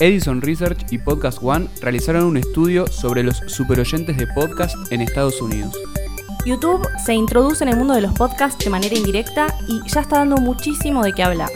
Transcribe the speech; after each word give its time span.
Edison 0.00 0.40
Research 0.40 0.86
y 0.90 0.98
Podcast 0.98 1.38
One 1.42 1.68
realizaron 1.82 2.24
un 2.24 2.38
estudio 2.38 2.86
sobre 2.86 3.22
los 3.22 3.36
superoyentes 3.46 4.16
de 4.16 4.26
podcast 4.26 4.74
en 4.90 5.02
Estados 5.02 5.40
Unidos. 5.40 5.78
YouTube 6.46 6.88
se 7.04 7.12
introduce 7.12 7.62
en 7.62 7.68
el 7.68 7.76
mundo 7.76 7.94
de 7.94 8.00
los 8.00 8.14
podcasts 8.14 8.64
de 8.64 8.70
manera 8.70 8.96
indirecta 8.96 9.54
y 9.68 9.80
ya 9.86 10.00
está 10.00 10.18
dando 10.18 10.38
muchísimo 10.38 11.04
de 11.04 11.12
qué 11.12 11.22
hablar. 11.22 11.50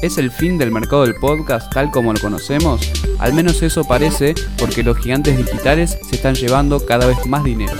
¿Es 0.00 0.16
el 0.16 0.30
fin 0.30 0.58
del 0.58 0.70
mercado 0.70 1.02
del 1.02 1.16
podcast 1.16 1.72
tal 1.72 1.90
como 1.90 2.12
lo 2.12 2.20
conocemos? 2.20 2.80
Al 3.18 3.34
menos 3.34 3.62
eso 3.62 3.84
parece 3.84 4.34
porque 4.58 4.82
los 4.82 4.96
gigantes 4.98 5.36
digitales 5.36 5.98
se 6.08 6.16
están 6.16 6.34
llevando 6.36 6.84
cada 6.86 7.06
vez 7.06 7.24
más 7.26 7.42
dinero. 7.42 7.74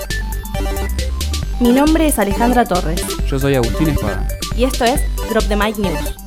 Mi 1.59 1.71
nombre 1.71 2.07
es 2.07 2.19
Alejandra 2.19 2.65
Torres. 2.65 3.05
Yo 3.29 3.39
soy 3.39 3.55
Agustín 3.55 3.89
Espada. 3.89 4.27
Y 4.57 4.65
esto 4.65 4.83
es 4.83 5.01
Drop 5.29 5.47
the 5.47 5.55
Mic 5.55 5.77
News. 5.77 6.22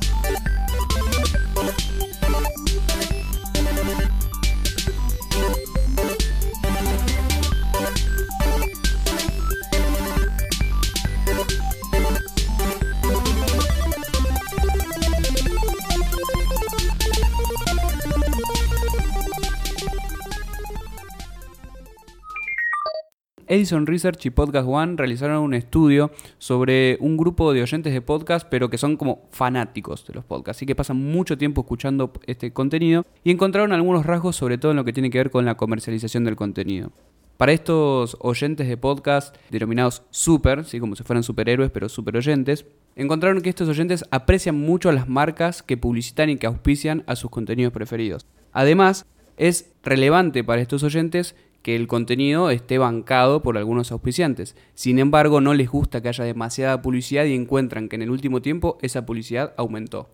Edison 23.47 23.87
Research 23.87 24.25
y 24.25 24.29
Podcast 24.29 24.67
One 24.69 24.95
realizaron 24.97 25.43
un 25.43 25.53
estudio 25.53 26.11
sobre 26.37 26.97
un 26.99 27.17
grupo 27.17 27.53
de 27.53 27.61
oyentes 27.61 27.93
de 27.93 28.01
podcast, 28.01 28.47
pero 28.49 28.69
que 28.69 28.77
son 28.77 28.97
como 28.97 29.27
fanáticos 29.31 30.05
de 30.05 30.13
los 30.13 30.25
podcasts, 30.25 30.59
así 30.59 30.65
que 30.65 30.75
pasan 30.75 30.97
mucho 30.97 31.37
tiempo 31.37 31.61
escuchando 31.61 32.11
este 32.25 32.51
contenido 32.51 33.05
y 33.23 33.31
encontraron 33.31 33.71
algunos 33.71 34.05
rasgos 34.05 34.35
sobre 34.35 34.57
todo 34.57 34.71
en 34.71 34.77
lo 34.77 34.85
que 34.85 34.93
tiene 34.93 35.09
que 35.09 35.17
ver 35.17 35.31
con 35.31 35.45
la 35.45 35.55
comercialización 35.55 36.23
del 36.23 36.35
contenido. 36.35 36.91
Para 37.37 37.51
estos 37.51 38.17
oyentes 38.19 38.67
de 38.67 38.77
podcast, 38.77 39.35
denominados 39.51 40.01
super, 40.09 40.65
¿sí? 40.65 40.79
como 40.79 40.95
si 40.95 41.03
fueran 41.03 41.21
superhéroes, 41.21 41.69
pero 41.69 41.87
super 41.87 42.17
oyentes, 42.17 42.65
encontraron 42.95 43.41
que 43.41 43.49
estos 43.49 43.69
oyentes 43.69 44.03
aprecian 44.09 44.59
mucho 44.59 44.89
a 44.89 44.93
las 44.93 45.07
marcas 45.07 45.61
que 45.61 45.77
publicitan 45.77 46.31
y 46.31 46.37
que 46.37 46.47
auspician 46.47 47.03
a 47.05 47.15
sus 47.15 47.29
contenidos 47.29 47.71
preferidos. 47.71 48.25
Además, 48.53 49.05
es 49.37 49.71
relevante 49.83 50.43
para 50.43 50.61
estos 50.61 50.81
oyentes 50.81 51.35
que 51.67 51.75
el 51.75 51.87
contenido 51.87 52.49
esté 52.49 52.77
bancado 52.77 53.41
por 53.41 53.57
algunos 53.57 53.91
auspiciantes. 53.91 54.55
Sin 54.73 54.99
embargo, 54.99 55.41
no 55.41 55.53
les 55.53 55.69
gusta 55.69 55.99
que 55.99 56.07
haya 56.07 56.23
demasiada 56.23 56.81
publicidad 56.81 57.25
y 57.25 57.35
encuentran 57.35 57.89
que 57.89 57.97
en 57.97 58.03
el 58.03 58.09
último 58.09 58.41
tiempo 58.41 58.77
esa 58.81 59.05
publicidad 59.05 59.53
aumentó. 59.57 60.07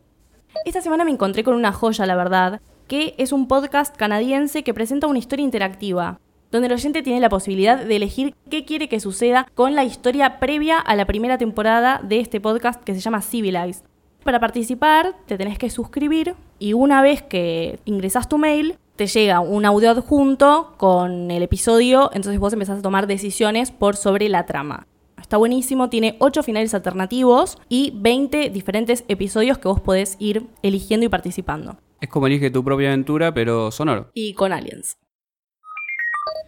Esta 0.66 0.81
semana 0.81 1.06
me 1.06 1.12
encontré 1.12 1.44
con 1.44 1.54
una 1.54 1.72
joya, 1.72 2.08
la 2.08 2.16
verdad, 2.16 2.59
que 2.88 3.14
es 3.20 3.31
un 3.31 3.48
podcast 3.48 3.96
canadiense 3.96 4.64
que 4.64 4.74
presenta 4.74 5.06
una 5.06 5.20
historia 5.20 5.44
interactiva, 5.44 6.20
donde 6.52 6.70
el 6.70 6.74
oyente 6.74 7.04
tiene 7.04 7.20
la 7.20 7.30
posibilidad 7.30 7.86
de 7.86 7.98
elegir 7.98 8.34
qué 8.50 8.66
quiere 8.66 8.90
que 8.90 9.00
suceda 9.00 9.48
con 9.54 9.76
la 9.76 9.84
historia 9.84 10.40
previa 10.40 10.80
a 10.80 10.96
la 10.96 11.06
primera 11.06 11.38
temporada 11.38 12.02
de 12.04 12.20
este 12.20 12.42
podcast 12.42 12.84
que 12.84 12.96
se 12.96 13.00
llama 13.00 13.22
Civilized. 13.22 13.86
Para 14.24 14.40
participar 14.40 15.16
te 15.28 15.38
tenés 15.38 15.59
que 15.59 15.70
suscribir 15.70 16.34
y 16.58 16.74
una 16.74 17.04
vez 17.04 17.22
que 17.22 17.78
ingresas 17.86 18.28
tu 18.28 18.40
mail 18.40 18.76
te 18.95 19.08
llega 19.08 19.39
un 19.39 19.66
audio 19.66 19.89
adjunto 19.91 20.75
con 20.77 21.31
el 21.31 21.41
episodio, 21.41 22.11
entonces 22.13 22.39
vos 22.39 22.53
empezás 22.53 22.80
a 22.80 22.81
tomar 22.81 23.08
decisiones 23.08 23.72
por 23.72 23.95
sobre 23.95 24.30
la 24.30 24.45
trama. 24.45 24.88
Está 25.19 25.38
buenísimo, 25.38 25.89
tiene 25.89 26.16
8 26.19 26.44
finales 26.44 26.73
alternativos 26.73 27.58
y 27.69 27.94
20 27.95 28.50
diferentes 28.50 29.03
episodios 29.08 29.58
que 29.58 29.67
vos 29.67 29.81
podés 29.81 30.16
ir 30.19 30.45
eligiendo 30.61 31.05
y 31.05 31.09
participando. 31.09 31.77
Es 32.02 32.09
como 32.09 32.27
elige 32.27 32.52
tu 32.52 32.63
propia 32.63 32.89
aventura, 32.89 33.33
pero 33.33 33.72
sonoro. 33.72 34.11
Y 34.13 34.33
con 34.33 34.52
aliens. 34.52 34.97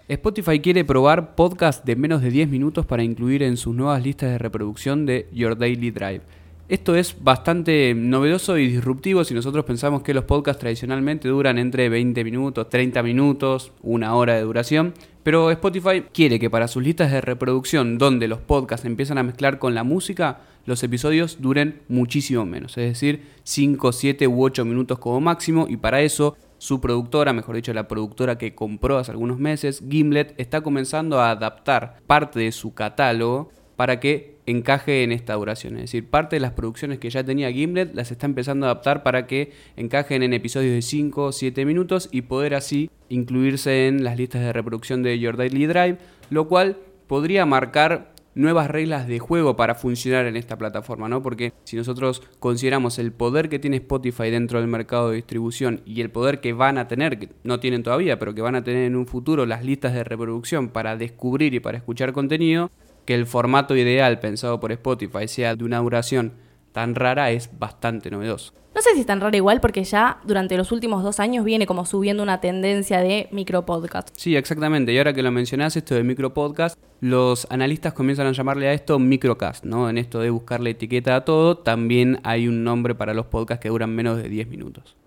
Spotify 0.07 0.59
quiere 0.59 0.85
probar 0.85 1.33
podcasts 1.33 1.83
de 1.83 1.95
menos 1.95 2.21
de 2.21 2.30
10 2.30 2.49
minutos 2.49 2.85
para 2.85 3.02
incluir 3.02 3.41
en 3.41 3.57
sus 3.57 3.73
nuevas 3.73 4.03
listas 4.03 4.30
de 4.30 4.37
reproducción 4.37 5.08
de 5.08 5.27
Your 5.31 5.58
Daily 5.58 5.89
Drive. 5.89 6.21
Esto 6.67 6.95
es 6.95 7.15
bastante 7.21 7.93
novedoso 7.93 8.58
y 8.58 8.67
disruptivo 8.67 9.23
si 9.23 9.36
nosotros 9.36 9.65
pensamos 9.65 10.02
que 10.02 10.15
los 10.15 10.23
podcasts 10.23 10.59
tradicionalmente 10.59 11.27
duran 11.27 11.59
entre 11.59 11.89
20 11.89 12.23
minutos, 12.23 12.70
30 12.70 13.03
minutos, 13.03 13.71
una 13.83 14.15
hora 14.15 14.33
de 14.33 14.42
duración. 14.42 14.95
Pero 15.21 15.52
Spotify 15.52 16.05
quiere 16.11 16.39
que 16.39 16.49
para 16.49 16.67
sus 16.67 16.81
listas 16.81 17.11
de 17.11 17.21
reproducción, 17.21 17.99
donde 17.99 18.27
los 18.27 18.39
podcasts 18.39 18.87
empiezan 18.87 19.20
a 19.20 19.23
mezclar 19.23 19.59
con 19.59 19.76
la 19.76 19.83
música, 19.83 20.39
los 20.65 20.81
episodios 20.81 21.39
duren 21.39 21.83
muchísimo 21.87 22.45
menos, 22.45 22.76
es 22.80 22.93
decir, 22.93 23.27
5, 23.43 23.92
7 23.92 24.27
u 24.27 24.43
8 24.43 24.65
minutos 24.65 24.97
como 24.97 25.21
máximo, 25.21 25.67
y 25.70 25.77
para 25.77 26.02
eso 26.02 26.36
su 26.58 26.82
productora, 26.82 27.32
mejor 27.32 27.58
dicho, 27.58 27.73
la 27.73 27.87
productora 27.87 28.39
que 28.39 28.55
compró 28.55 28.97
hace 28.97 29.11
algunos 29.11 29.37
meses, 29.37 29.83
Gimlet, 29.87 30.33
está 30.37 30.61
comenzando 30.61 31.20
a 31.20 31.30
adaptar 31.30 32.02
parte 32.08 32.39
de 32.39 32.52
su 32.52 32.73
catálogo 32.73 33.52
para 33.76 33.99
que 33.99 34.34
encaje 34.45 35.04
en 35.04 35.11
esta 35.11 35.33
duración. 35.33 35.76
Es 35.76 35.83
decir, 35.83 36.10
parte 36.10 36.36
de 36.36 36.39
las 36.39 36.52
producciones 36.52 37.00
que 37.00 37.10
ya 37.10 37.23
tenía 37.23 37.52
Gimlet 37.52 37.95
las 37.95 38.11
está 38.11 38.26
empezando 38.26 38.66
a 38.66 38.72
adaptar 38.72 39.04
para 39.04 39.28
que 39.28 39.52
encajen 39.76 40.23
en 40.23 40.33
episodios 40.33 40.73
de 40.73 40.82
5 40.82 41.23
o 41.23 41.32
7 41.32 41.66
minutos 41.66 42.10
y 42.11 42.23
poder 42.23 42.56
así 42.56 42.89
incluirse 43.10 43.88
en 43.88 44.04
las 44.04 44.17
listas 44.17 44.42
de 44.42 44.54
reproducción 44.54 45.04
de 45.04 45.20
Your 45.20 45.38
Daily 45.38 45.66
Drive, 45.66 45.98
lo 46.30 46.48
cual 46.48 46.78
podría 47.08 47.45
marcar 47.45 48.16
nuevas 48.36 48.70
reglas 48.70 49.08
de 49.08 49.17
juego 49.17 49.56
para 49.56 49.76
funcionar 49.76 50.26
en 50.26 50.36
esta 50.36 50.58
plataforma, 50.58 51.08
¿no? 51.08 51.22
Porque 51.23 51.54
si 51.64 51.77
nosotros 51.77 52.22
consideramos 52.39 53.00
el 53.00 53.14
poder 53.14 53.48
que 53.48 53.60
tiene 53.60 53.77
Spotify 53.77 54.30
dentro 54.30 54.60
del 54.60 54.67
mercado 54.67 55.10
de 55.10 55.16
distribución 55.16 55.82
y 55.86 56.02
el 56.02 56.12
poder 56.12 56.42
que 56.42 56.52
van 56.52 56.77
a 56.77 56.88
tener, 56.88 57.17
que 57.17 57.30
no 57.44 57.60
tienen 57.62 57.82
todavía, 57.82 58.20
pero 58.20 58.36
que 58.36 58.42
van 58.42 58.56
a 58.56 58.64
tener 58.64 58.83
en 58.83 58.98
un 58.98 59.08
futuro 59.08 59.45
las 59.45 59.64
listas 59.64 59.94
de 59.94 60.04
reproducción 60.04 60.67
para 60.67 60.98
descubrir 60.98 61.54
y 61.54 61.62
para 61.62 61.77
escuchar 61.77 62.12
contenido, 62.12 62.70
que 63.05 63.16
el 63.16 63.26
formato 63.26 63.76
ideal 63.76 64.20
pensado 64.20 64.60
por 64.60 64.71
Spotify 64.71 65.27
sea 65.27 65.55
de 65.55 65.64
una 65.64 65.80
duración 65.80 66.33
tan 66.71 66.95
rara 66.95 67.32
es 67.32 67.49
bastante 67.58 68.11
novedoso. 68.11 68.54
No 68.76 68.82
sé 68.82 68.89
si 68.93 68.99
es 68.99 69.05
tan 69.05 69.21
raro 69.21 69.38
igual 69.38 69.61
porque 69.61 69.86
ya 69.86 70.20
durante 70.26 70.58
los 70.58 70.73
últimos 70.73 71.02
dos 71.02 71.21
años 71.21 71.45
viene 71.45 71.65
como 71.65 71.86
subiendo 71.86 72.21
una 72.21 72.42
tendencia 72.42 72.99
de 72.99 73.30
micropodcast. 73.32 74.10
Sí, 74.17 74.36
exactamente. 74.36 74.92
Y 74.92 74.98
ahora 74.98 75.14
que 75.14 75.23
lo 75.23 75.32
mencionás, 75.32 75.77
esto 75.77 75.95
de 75.95 76.04
micropodcast, 76.04 76.77
los 76.99 77.48
analistas 77.49 77.94
comienzan 77.94 78.27
a 78.27 78.33
llamarle 78.33 78.67
a 78.67 78.73
esto 78.73 78.99
microcast, 78.99 79.64
¿no? 79.64 79.89
En 79.89 79.98
esto 79.98 80.20
de 80.20 80.30
buscarle 80.30 80.71
etiqueta 80.71 81.15
a 81.15 81.23
todo, 81.23 81.58
también 81.58 82.20
hay 82.23 82.49
un 82.49 82.65
nombre 82.65 82.95
para 82.95 83.14
los 83.14 83.27
podcasts 83.27 83.64
que 83.64 83.70
duran 83.70 83.95
menos 83.95 84.21
de 84.21 84.27
10 84.27 84.49
minutos. 84.49 84.98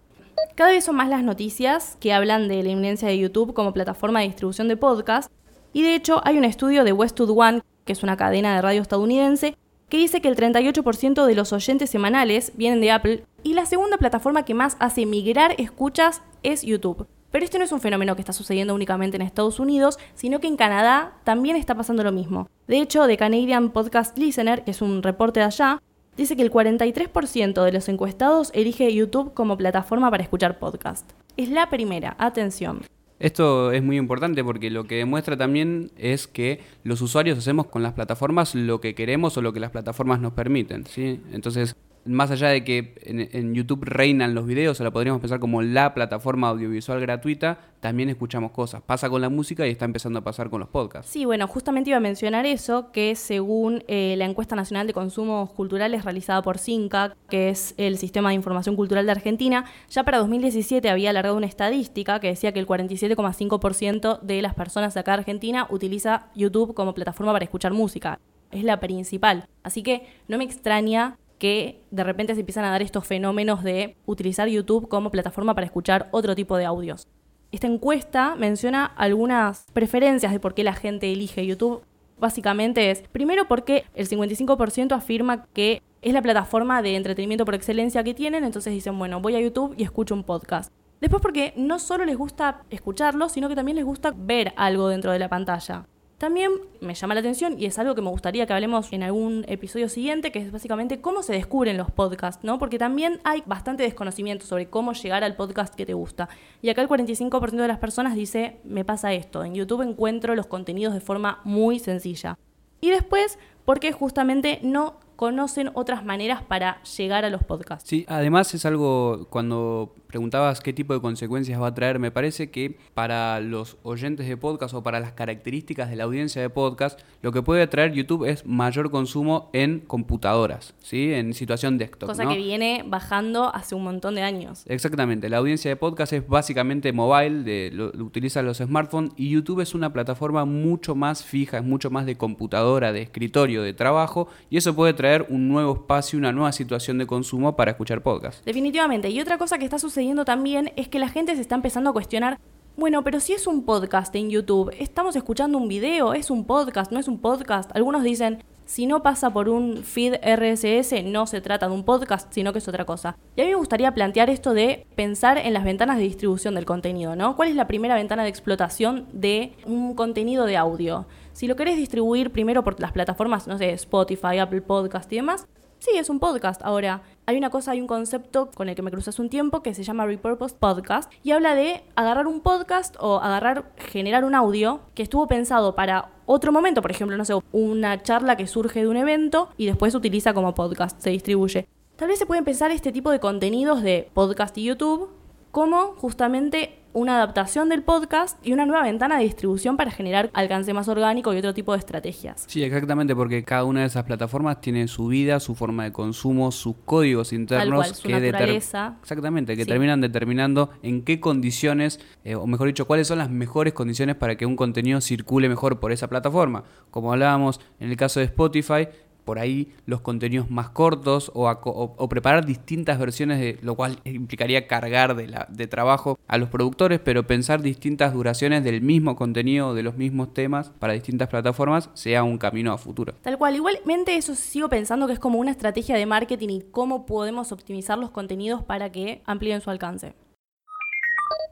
Cada 0.55 0.71
vez 0.71 0.85
son 0.85 0.97
más 0.97 1.11
las 1.11 1.23
noticias 1.23 1.99
que 2.01 2.15
hablan 2.15 2.49
de 2.49 2.63
la 2.63 2.71
inminencia 2.71 3.07
de 3.07 3.19
YouTube 3.19 3.53
como 3.53 3.75
plataforma 3.75 4.21
de 4.21 4.29
distribución 4.29 4.69
de 4.69 4.79
podcast. 4.79 5.31
Y 5.75 5.83
de 5.83 5.95
hecho 5.95 6.23
hay 6.25 6.39
un 6.39 6.45
estudio 6.45 6.85
de 6.85 6.95
Westwood 6.95 7.37
One 7.37 7.61
que 7.89 7.95
es 7.95 8.03
una 8.03 8.19
cadena 8.19 8.55
de 8.55 8.61
radio 8.61 8.83
estadounidense, 8.83 9.57
que 9.89 9.97
dice 9.97 10.21
que 10.21 10.29
el 10.29 10.37
38% 10.37 11.25
de 11.25 11.35
los 11.35 11.55
oyentes 11.55 11.89
semanales 11.89 12.53
vienen 12.55 12.83
de 12.83 12.91
Apple 12.91 13.25
y 13.43 13.55
la 13.55 13.65
segunda 13.65 13.97
plataforma 13.97 14.45
que 14.45 14.53
más 14.53 14.77
hace 14.79 15.07
migrar 15.07 15.55
escuchas 15.57 16.21
es 16.43 16.61
YouTube. 16.61 17.07
Pero 17.31 17.47
este 17.47 17.59
no 17.59 17.65
es 17.65 17.73
un 17.73 17.81
fenómeno 17.81 18.15
que 18.15 18.21
está 18.21 18.35
sucediendo 18.35 18.75
únicamente 18.75 19.17
en 19.17 19.23
Estados 19.23 19.59
Unidos, 19.59 19.99
sino 20.15 20.39
que 20.39 20.49
en 20.49 20.59
Canadá 20.59 21.15
también 21.25 21.57
está 21.57 21.75
pasando 21.75 22.05
lo 22.05 22.13
mismo. 22.13 22.51
De 22.67 22.79
hecho, 22.79 23.07
The 23.07 23.17
Canadian 23.17 23.71
Podcast 23.71 24.19
Listener, 24.19 24.65
que 24.65 24.73
es 24.73 24.83
un 24.83 25.03
reporte 25.03 25.41
de 25.41 25.47
allá, 25.47 25.83
dice 26.19 26.37
que 26.37 26.43
el 26.43 26.53
43% 26.53 27.65
de 27.65 27.73
los 27.73 27.89
encuestados 27.89 28.51
elige 28.53 28.93
YouTube 28.93 29.33
como 29.33 29.57
plataforma 29.57 30.11
para 30.11 30.23
escuchar 30.23 30.59
podcast. 30.59 31.11
Es 31.39 31.49
la 31.49 31.71
primera, 31.71 32.17
atención. 32.19 32.83
Esto 33.21 33.73
es 33.73 33.83
muy 33.83 33.97
importante 33.97 34.45
porque 34.45 34.71
lo 34.71 34.85
que 34.85 34.97
demuestra 34.97 35.37
también 35.37 35.91
es 35.99 36.27
que 36.29 36.61
los 36.85 37.03
usuarios 37.03 37.39
hacemos 37.39 37.67
con 37.67 37.83
las 37.83 37.95
plataformas 37.95 38.55
lo 38.55 38.81
que 38.81 38.95
queremos 38.95 39.37
o 39.37 39.43
lo 39.43 39.53
que 39.53 39.61
las 39.61 39.71
plataformas 39.71 40.21
nos 40.21 40.33
permiten. 40.35 40.87
¿sí? 40.87 41.21
Entonces, 41.33 41.75
más 42.09 42.31
allá 42.31 42.49
de 42.49 42.65
que 42.65 42.95
en, 43.05 43.55
YouTube 43.55 43.85
reinan 43.85 44.35
los 44.35 44.47
videos, 44.47 44.81
o 44.81 44.85
la 44.85 44.91
podríamos 44.91 45.21
pensar 45.21 45.39
como 45.39 45.63
la 45.63 45.95
plataforma 45.95 46.49
audiovisual 46.49 47.01
gratuita, 47.01 47.59
también 47.81 48.09
escuchamos 48.09 48.51
cosas. 48.51 48.83
Pasa 48.83 49.09
con 49.09 49.21
la 49.21 49.29
música 49.29 49.67
y 49.67 49.71
está 49.71 49.85
empezando 49.85 50.19
a 50.19 50.23
pasar 50.23 50.51
con 50.51 50.61
los 50.61 50.69
podcasts. 50.69 51.11
Sí, 51.11 51.25
bueno, 51.25 51.47
justamente 51.47 51.91
iba 51.91 51.97
a 51.97 52.01
mencionar 52.01 52.47
eso, 52.47 52.91
que 52.93 53.15
según 53.15 53.85
eh, 53.89 54.15
la 54.17 54.25
encuesta 54.25 54.57
nacional 54.57 54.87
de 54.87 54.93
consumos 54.93 55.51
culturales 55.51 56.05
realizada 56.05 56.43
por 56.43 56.59
CINCA, 56.59 57.15
que 57.29 57.51
es 57.51 57.75
el 57.77 57.99
Sistema 57.99 58.31
de 58.31 58.37
Información 58.37 58.77
Cultural 58.77 59.07
de 59.07 59.13
Argentina, 59.13 59.65
ya 59.91 60.05
para 60.05 60.19
2017 60.19 60.89
había 60.89 61.11
alargado 61.11 61.37
una 61.37 61.47
estadística 61.47 62.21
que 62.21 62.29
decía 62.29 62.53
que 62.53 62.61
el 62.61 62.67
47,5% 62.67 64.21
de 64.21 64.43
las 64.43 64.55
personas 64.55 64.97
acá 64.97 65.13
de 65.13 65.19
Argentina 65.19 65.67
utiliza 65.71 66.29
YouTube 66.35 66.75
como 66.75 66.95
plataforma 66.95 67.33
para 67.33 67.45
escuchar 67.45 67.73
música. 67.73 68.19
Es 68.51 68.65
la 68.65 68.81
principal. 68.81 69.47
Así 69.63 69.83
que 69.83 70.07
no 70.27 70.39
me 70.39 70.45
extraña 70.45 71.19
que 71.39 71.83
de 71.91 72.05
repente 72.05 72.35
se 72.35 72.41
empiezan 72.41 72.65
a 72.65 72.71
dar 72.71 72.83
estos 72.83 73.07
fenómenos 73.07 73.63
de 73.63 73.97
utilizar 74.07 74.49
YouTube 74.49 74.89
como 74.89 75.11
plataforma 75.11 75.55
para 75.55 75.67
escuchar 75.67 76.09
otro 76.11 76.35
tipo 76.35 76.57
de 76.57 76.65
audios. 76.65 77.07
Esta 77.51 77.67
encuesta 77.67 78.35
menciona 78.37 78.85
algunas 78.85 79.67
preferencias 79.73 80.33
de 80.33 80.41
por 80.41 80.55
qué 80.55 80.65
la 80.65 80.75
gente 80.75 81.11
elige 81.11 81.47
YouTube. 81.47 81.83
Básicamente 82.19 82.91
es, 82.91 83.03
primero 83.13 83.49
porque 83.49 83.85
el 83.95 84.09
55% 84.09 84.93
afirma 84.93 85.47
que 85.55 85.83
es 86.03 86.13
la 86.13 86.23
plataforma 86.23 86.83
de 86.83 86.97
entretenimiento 86.97 87.45
por 87.45 87.55
excelencia 87.55 88.05
que 88.05 88.15
tienen, 88.15 88.45
entonces 88.45 88.73
dicen, 88.73 88.99
bueno, 88.99 89.21
voy 89.21 89.37
a 89.37 89.41
YouTube 89.41 89.75
y 89.79 89.85
escucho 89.85 90.15
un 90.15 90.25
podcast. 90.25 90.73
Después 91.01 91.23
porque 91.23 91.55
no 91.57 91.79
solo 91.79 92.05
les 92.05 92.17
gusta 92.17 92.63
escucharlo, 92.71 93.29
sino 93.29 93.49
que 93.49 93.55
también 93.55 93.77
les 93.77 93.85
gusta 93.85 94.13
ver 94.17 94.53
algo 94.57 94.89
dentro 94.89 95.13
de 95.13 95.19
la 95.19 95.29
pantalla. 95.29 95.87
También 96.19 96.51
me 96.81 96.95
llama 96.95 97.15
la 97.15 97.21
atención 97.21 97.55
y 97.61 97.67
es 97.67 97.79
algo 97.79 97.95
que 97.95 98.03
me 98.03 98.11
gustaría 98.11 98.45
que 98.45 98.53
hablemos 98.53 98.93
en 98.93 99.05
algún 99.05 99.45
episodio 99.47 99.89
siguiente, 99.89 100.33
que 100.33 100.41
es 100.41 100.51
básicamente 100.51 101.01
cómo 101.01 101.23
se 101.23 101.33
descubren 101.33 101.77
los 101.77 101.93
podcasts, 101.93 102.43
¿no? 102.43 102.59
Porque 102.59 102.77
también 102.77 103.21
hay 103.23 103.45
bastante 103.47 103.85
desconocimiento 103.85 104.45
sobre 104.45 104.69
cómo 104.69 104.95
llegar 104.95 105.23
al 105.23 105.37
podcast 105.37 105.77
que 105.77 105.87
te 105.87 105.95
gusta. 105.95 106.29
Y 106.61 106.71
acá 106.71 106.83
el 106.83 106.89
45% 106.89 107.51
de 107.53 107.69
las 107.69 107.79
personas 107.79 108.17
dice, 108.17 108.57
me 108.65 108.85
pasa 108.85 109.13
esto, 109.13 109.45
en 109.45 109.55
YouTube 109.55 109.83
encuentro 109.83 110.35
los 110.35 110.47
contenidos 110.47 110.93
de 110.93 111.01
forma 111.01 111.41
muy 111.45 111.79
sencilla. 111.79 112.37
Y 112.81 112.91
después, 112.91 113.39
porque 113.65 113.93
justamente 113.93 114.59
no 114.63 114.97
conocen 115.15 115.71
otras 115.75 116.05
maneras 116.05 116.43
para 116.43 116.83
llegar 116.83 117.25
a 117.25 117.31
los 117.31 117.45
podcasts. 117.45 117.89
Sí, 117.89 118.05
además 118.09 118.55
es 118.55 118.65
algo, 118.65 119.27
cuando 119.31 119.95
preguntabas 120.09 120.61
qué 120.61 120.73
tipo 120.73 120.95
de 120.95 121.01
consecuencias 121.01 121.61
va 121.61 121.69
a 121.69 121.75
traer, 121.75 121.99
me 121.99 122.11
parece 122.11 122.51
que 122.51 122.79
para 122.95 123.41
los 123.41 123.77
oyentes 123.83 124.27
de 124.27 124.37
podcast 124.39 124.75
o 124.75 124.83
para 124.83 125.01
las 125.01 125.13
características 125.13 125.91
de 125.91 125.97
la 125.97 126.05
audiencia 126.05 126.41
de 126.41 126.49
podcast, 126.49 127.01
lo 127.21 127.31
que 127.31 127.43
puede 127.43 127.67
traer 127.67 127.93
YouTube 127.93 128.25
es 128.25 128.47
mayor 128.47 128.91
consumo 128.91 129.51
en 129.53 129.81
computadoras, 129.81 130.75
¿sí? 130.83 131.13
en 131.13 131.35
situación 131.35 131.77
desktop. 131.77 132.09
Cosa 132.09 132.27
que 132.27 132.39
viene 132.39 132.85
bajando 132.87 133.55
hace 133.55 133.75
un 133.75 133.85
montón 133.85 134.15
de 134.15 134.23
años. 134.23 134.65
Exactamente, 134.67 135.29
la 135.29 135.37
audiencia 135.37 135.71
de 135.71 135.77
podcast 135.77 136.15
es 136.15 136.27
básicamente 136.27 136.91
mobile, 136.93 137.43
de, 137.43 137.71
lo, 137.73 137.89
utiliza 138.03 138.41
los 138.41 138.59
smartphones 138.59 139.13
y 139.17 139.29
YouTube 139.29 139.61
es 139.61 139.75
una 139.75 139.93
plataforma 139.93 140.47
mucho 140.47 140.95
más 140.95 141.23
fija, 141.23 141.59
es 141.59 141.65
mucho 141.65 141.91
más 141.91 142.07
de 142.07 142.17
computadora, 142.17 142.93
de 142.93 143.03
escritorio, 143.03 143.63
de 143.63 143.75
trabajo 143.75 144.29
y 144.49 144.57
eso 144.57 144.75
puede 144.75 144.95
traer 144.95 145.27
un 145.29 145.49
nuevo 145.49 145.75
espacio, 145.75 146.19
una 146.19 146.33
nueva 146.33 146.53
situación 146.53 146.97
de 146.97 147.07
consumo 147.07 147.57
para 147.57 147.73
escuchar 147.73 148.03
podcast. 148.03 148.43
Definitivamente. 148.47 149.11
Y 149.11 149.21
otra 149.21 149.37
cosa 149.37 149.59
que 149.59 149.67
está 149.67 149.79
sucediendo 149.79 149.98
también 150.25 150.73
es 150.77 150.89
que 150.89 150.99
la 150.99 151.09
gente 151.09 151.35
se 151.35 151.41
está 151.41 151.55
empezando 151.55 151.91
a 151.91 151.93
cuestionar 151.93 152.39
bueno, 152.77 153.03
pero 153.03 153.19
si 153.19 153.33
es 153.33 153.49
un 153.49 153.65
podcast 153.65 154.15
en 154.15 154.31
YouTube, 154.31 154.73
estamos 154.79 155.17
escuchando 155.17 155.59
un 155.59 155.67
video, 155.67 156.15
es 156.15 156.31
un 156.31 156.45
podcast, 156.45 156.93
no 156.93 157.01
es 157.01 157.09
un 157.09 157.19
podcast. 157.19 157.75
Algunos 157.75 158.05
dicen, 158.05 158.45
si 158.67 158.87
no 158.87 159.03
pasa 159.03 159.31
por 159.31 159.49
un 159.49 159.79
feed 159.79 160.15
RSS, 160.23 161.03
no 161.03 161.27
se 161.27 161.41
trata 161.41 161.67
de 161.67 161.75
un 161.75 161.83
podcast, 161.83 162.33
sino 162.33 162.53
que 162.53 162.61
es 162.61 162.69
otra 162.69 162.85
cosa. 162.85 163.17
Y 163.35 163.41
a 163.41 163.45
mí 163.45 163.51
me 163.51 163.57
gustaría 163.57 163.93
plantear 163.95 164.31
esto 164.31 164.55
de 164.55 164.87
pensar 164.95 165.39
en 165.39 165.55
las 165.55 165.65
ventanas 165.65 165.97
de 165.97 166.05
distribución 166.05 166.55
del 166.55 166.67
contenido, 166.67 167.17
¿no? 167.17 167.35
¿Cuál 167.35 167.49
es 167.49 167.57
la 167.57 167.67
primera 167.67 167.97
ventana 167.97 168.23
de 168.23 168.29
explotación 168.29 169.09
de 169.13 169.55
un 169.67 169.95
contenido 169.95 170.47
de 170.47 170.57
audio? 170.57 171.07
Si 171.33 171.49
lo 171.49 171.57
querés 171.57 171.77
distribuir 171.77 172.31
primero 172.31 172.63
por 172.63 172.79
las 172.79 172.93
plataformas, 172.93 173.49
no 173.49 173.59
sé, 173.59 173.73
Spotify, 173.73 174.39
Apple 174.39 174.63
Podcast 174.63 175.13
y 175.13 175.17
demás, 175.17 175.49
sí, 175.79 175.91
es 175.97 176.11
un 176.11 176.21
podcast. 176.21 176.61
Ahora, 176.65 177.03
hay 177.27 177.37
una 177.37 177.51
cosa, 177.51 177.73
hay 177.73 177.81
un 177.81 177.87
concepto 177.87 178.51
con 178.55 178.69
el 178.69 178.75
que 178.75 178.83
me 178.83 178.91
crucé 178.91 179.11
hace 179.11 179.23
un 179.23 179.29
tiempo 179.29 179.63
que 179.63 179.75
se 179.75 179.83
llama 179.83 180.07
Repurposed 180.07 180.57
Podcast 180.57 181.13
y 181.23 181.33
habla 181.33 181.55
de 181.55 181.83
agarrar 181.95 182.27
un 182.27 182.41
podcast 182.41 182.97
o 183.01 183.19
agarrar, 183.21 183.73
generar 183.77 184.25
un 184.25 184.35
audio 184.35 184.81
que 184.95 185.03
estuvo 185.03 185.27
pensado 185.27 185.75
para 185.75 186.11
otro 186.27 186.53
momento, 186.53 186.83
por 186.83 186.91
ejemplo, 186.91 187.17
no 187.17 187.25
sé, 187.25 187.35
una 187.53 188.03
charla 188.03 188.37
que 188.37 188.47
surge 188.47 188.81
de 188.81 188.89
un 188.89 188.97
evento 188.97 189.51
y 189.57 189.67
después 189.67 189.93
se 189.93 189.99
utiliza 189.99 190.35
como 190.35 190.55
podcast, 190.55 191.01
se 191.01 191.11
distribuye. 191.11 191.69
Tal 191.97 192.09
vez 192.09 192.19
se 192.19 192.27
pueden 192.27 192.45
pensar 192.45 192.71
este 192.71 192.93
tipo 192.93 193.11
de 193.11 193.19
contenidos 193.19 193.83
de 193.83 194.11
podcast 194.15 194.57
y 194.59 194.65
YouTube 194.65 195.18
como 195.51 195.95
justamente 195.97 196.79
una 196.93 197.17
adaptación 197.17 197.69
del 197.69 197.83
podcast 197.83 198.45
y 198.45 198.53
una 198.53 198.67
nueva 198.67 198.83
ventana 198.83 199.19
de 199.19 199.25
distribución 199.25 199.77
para 199.77 199.91
generar 199.91 200.31
alcance 200.33 200.73
más 200.73 200.89
orgánico 200.89 201.33
y 201.33 201.39
otro 201.39 201.55
tipo 201.55 201.73
de 201.73 201.79
estrategias. 201.79 202.45
Sí, 202.49 202.63
exactamente, 202.63 203.15
porque 203.15 203.45
cada 203.45 203.65
una 203.65 203.81
de 203.81 203.87
esas 203.87 204.05
plataformas 204.05 204.61
tiene 204.61 204.89
su 204.89 205.07
vida, 205.07 205.39
su 205.39 205.55
forma 205.55 205.85
de 205.85 205.93
consumo, 205.93 206.51
sus 206.51 206.75
códigos 206.85 207.33
internos 207.33 208.01
que 208.01 208.13
naturaleza. 208.13 208.97
exactamente, 209.01 209.57
que 209.57 209.65
terminan 209.65 210.01
determinando 210.01 210.71
en 210.83 211.03
qué 211.03 211.21
condiciones, 211.21 212.01
eh, 212.25 212.35
o 212.35 212.47
mejor 212.47 212.69
dicho, 212.69 212.87
cuáles 212.87 213.07
son 213.07 213.19
las 213.19 213.31
mejores 213.31 213.75
condiciones 213.75 214.17
para 214.17 214.37
que 214.37 214.47
un 214.47 214.57
contenido 214.57 215.01
circule 215.01 215.49
mejor 215.49 215.81
por 215.81 215.93
esa 215.93 216.09
plataforma. 216.09 216.65
Como 216.91 217.13
hablábamos 217.13 217.61
en 217.81 217.91
el 217.91 217.97
caso 217.97 218.21
de 218.21 218.27
Spotify, 218.27 218.89
por 219.29 219.39
ahí 219.39 219.69
los 219.85 220.01
contenidos 220.01 220.51
más 220.51 220.71
cortos 220.71 221.31
o, 221.35 222.09
preparar 222.09 222.47
distintas 222.47 222.99
versiones, 222.99 223.39
de 223.39 223.59
lo 223.61 223.75
cual 223.75 223.99
implicaría 224.05 224.67
cargar 224.67 225.15
de, 225.17 225.27
la, 225.27 225.47
de 225.51 225.67
trabajo 225.67 226.19
a 226.27 226.39
los 226.39 226.49
productores, 226.49 226.99
pero 226.99 227.27
pensar 227.27 227.61
distintas 227.61 228.15
duraciones 228.15 228.65
del 228.65 228.81
mismo 228.81 229.17
contenido, 229.17 229.75
de 229.75 229.83
los 229.83 229.99
mismos 229.99 230.33
temas 230.33 230.71
para 230.79 230.95
distintas 230.95 231.29
plataformas, 231.29 231.91
sea 231.93 232.23
un 232.23 232.39
camino 232.39 232.73
a 232.73 232.79
futuro. 232.79 233.13
Tal 233.21 233.37
cual, 233.37 233.55
igualmente 233.55 234.17
eso 234.17 234.35
sigo 234.35 234.71
pensando 234.71 235.07
que 235.07 235.13
es 235.13 235.19
como 235.19 235.39
una 235.39 235.51
estrategia 235.51 235.97
de 235.97 236.07
marketing 236.07 236.49
y 236.49 236.63
cómo 236.63 237.05
podemos 237.05 237.53
optimizar 237.53 237.99
los 237.99 238.11
contenidos 238.11 238.63
para 238.63 238.91
que 238.91 239.21
amplíen 239.27 239.61
su 239.61 239.69
alcance. 239.69 240.15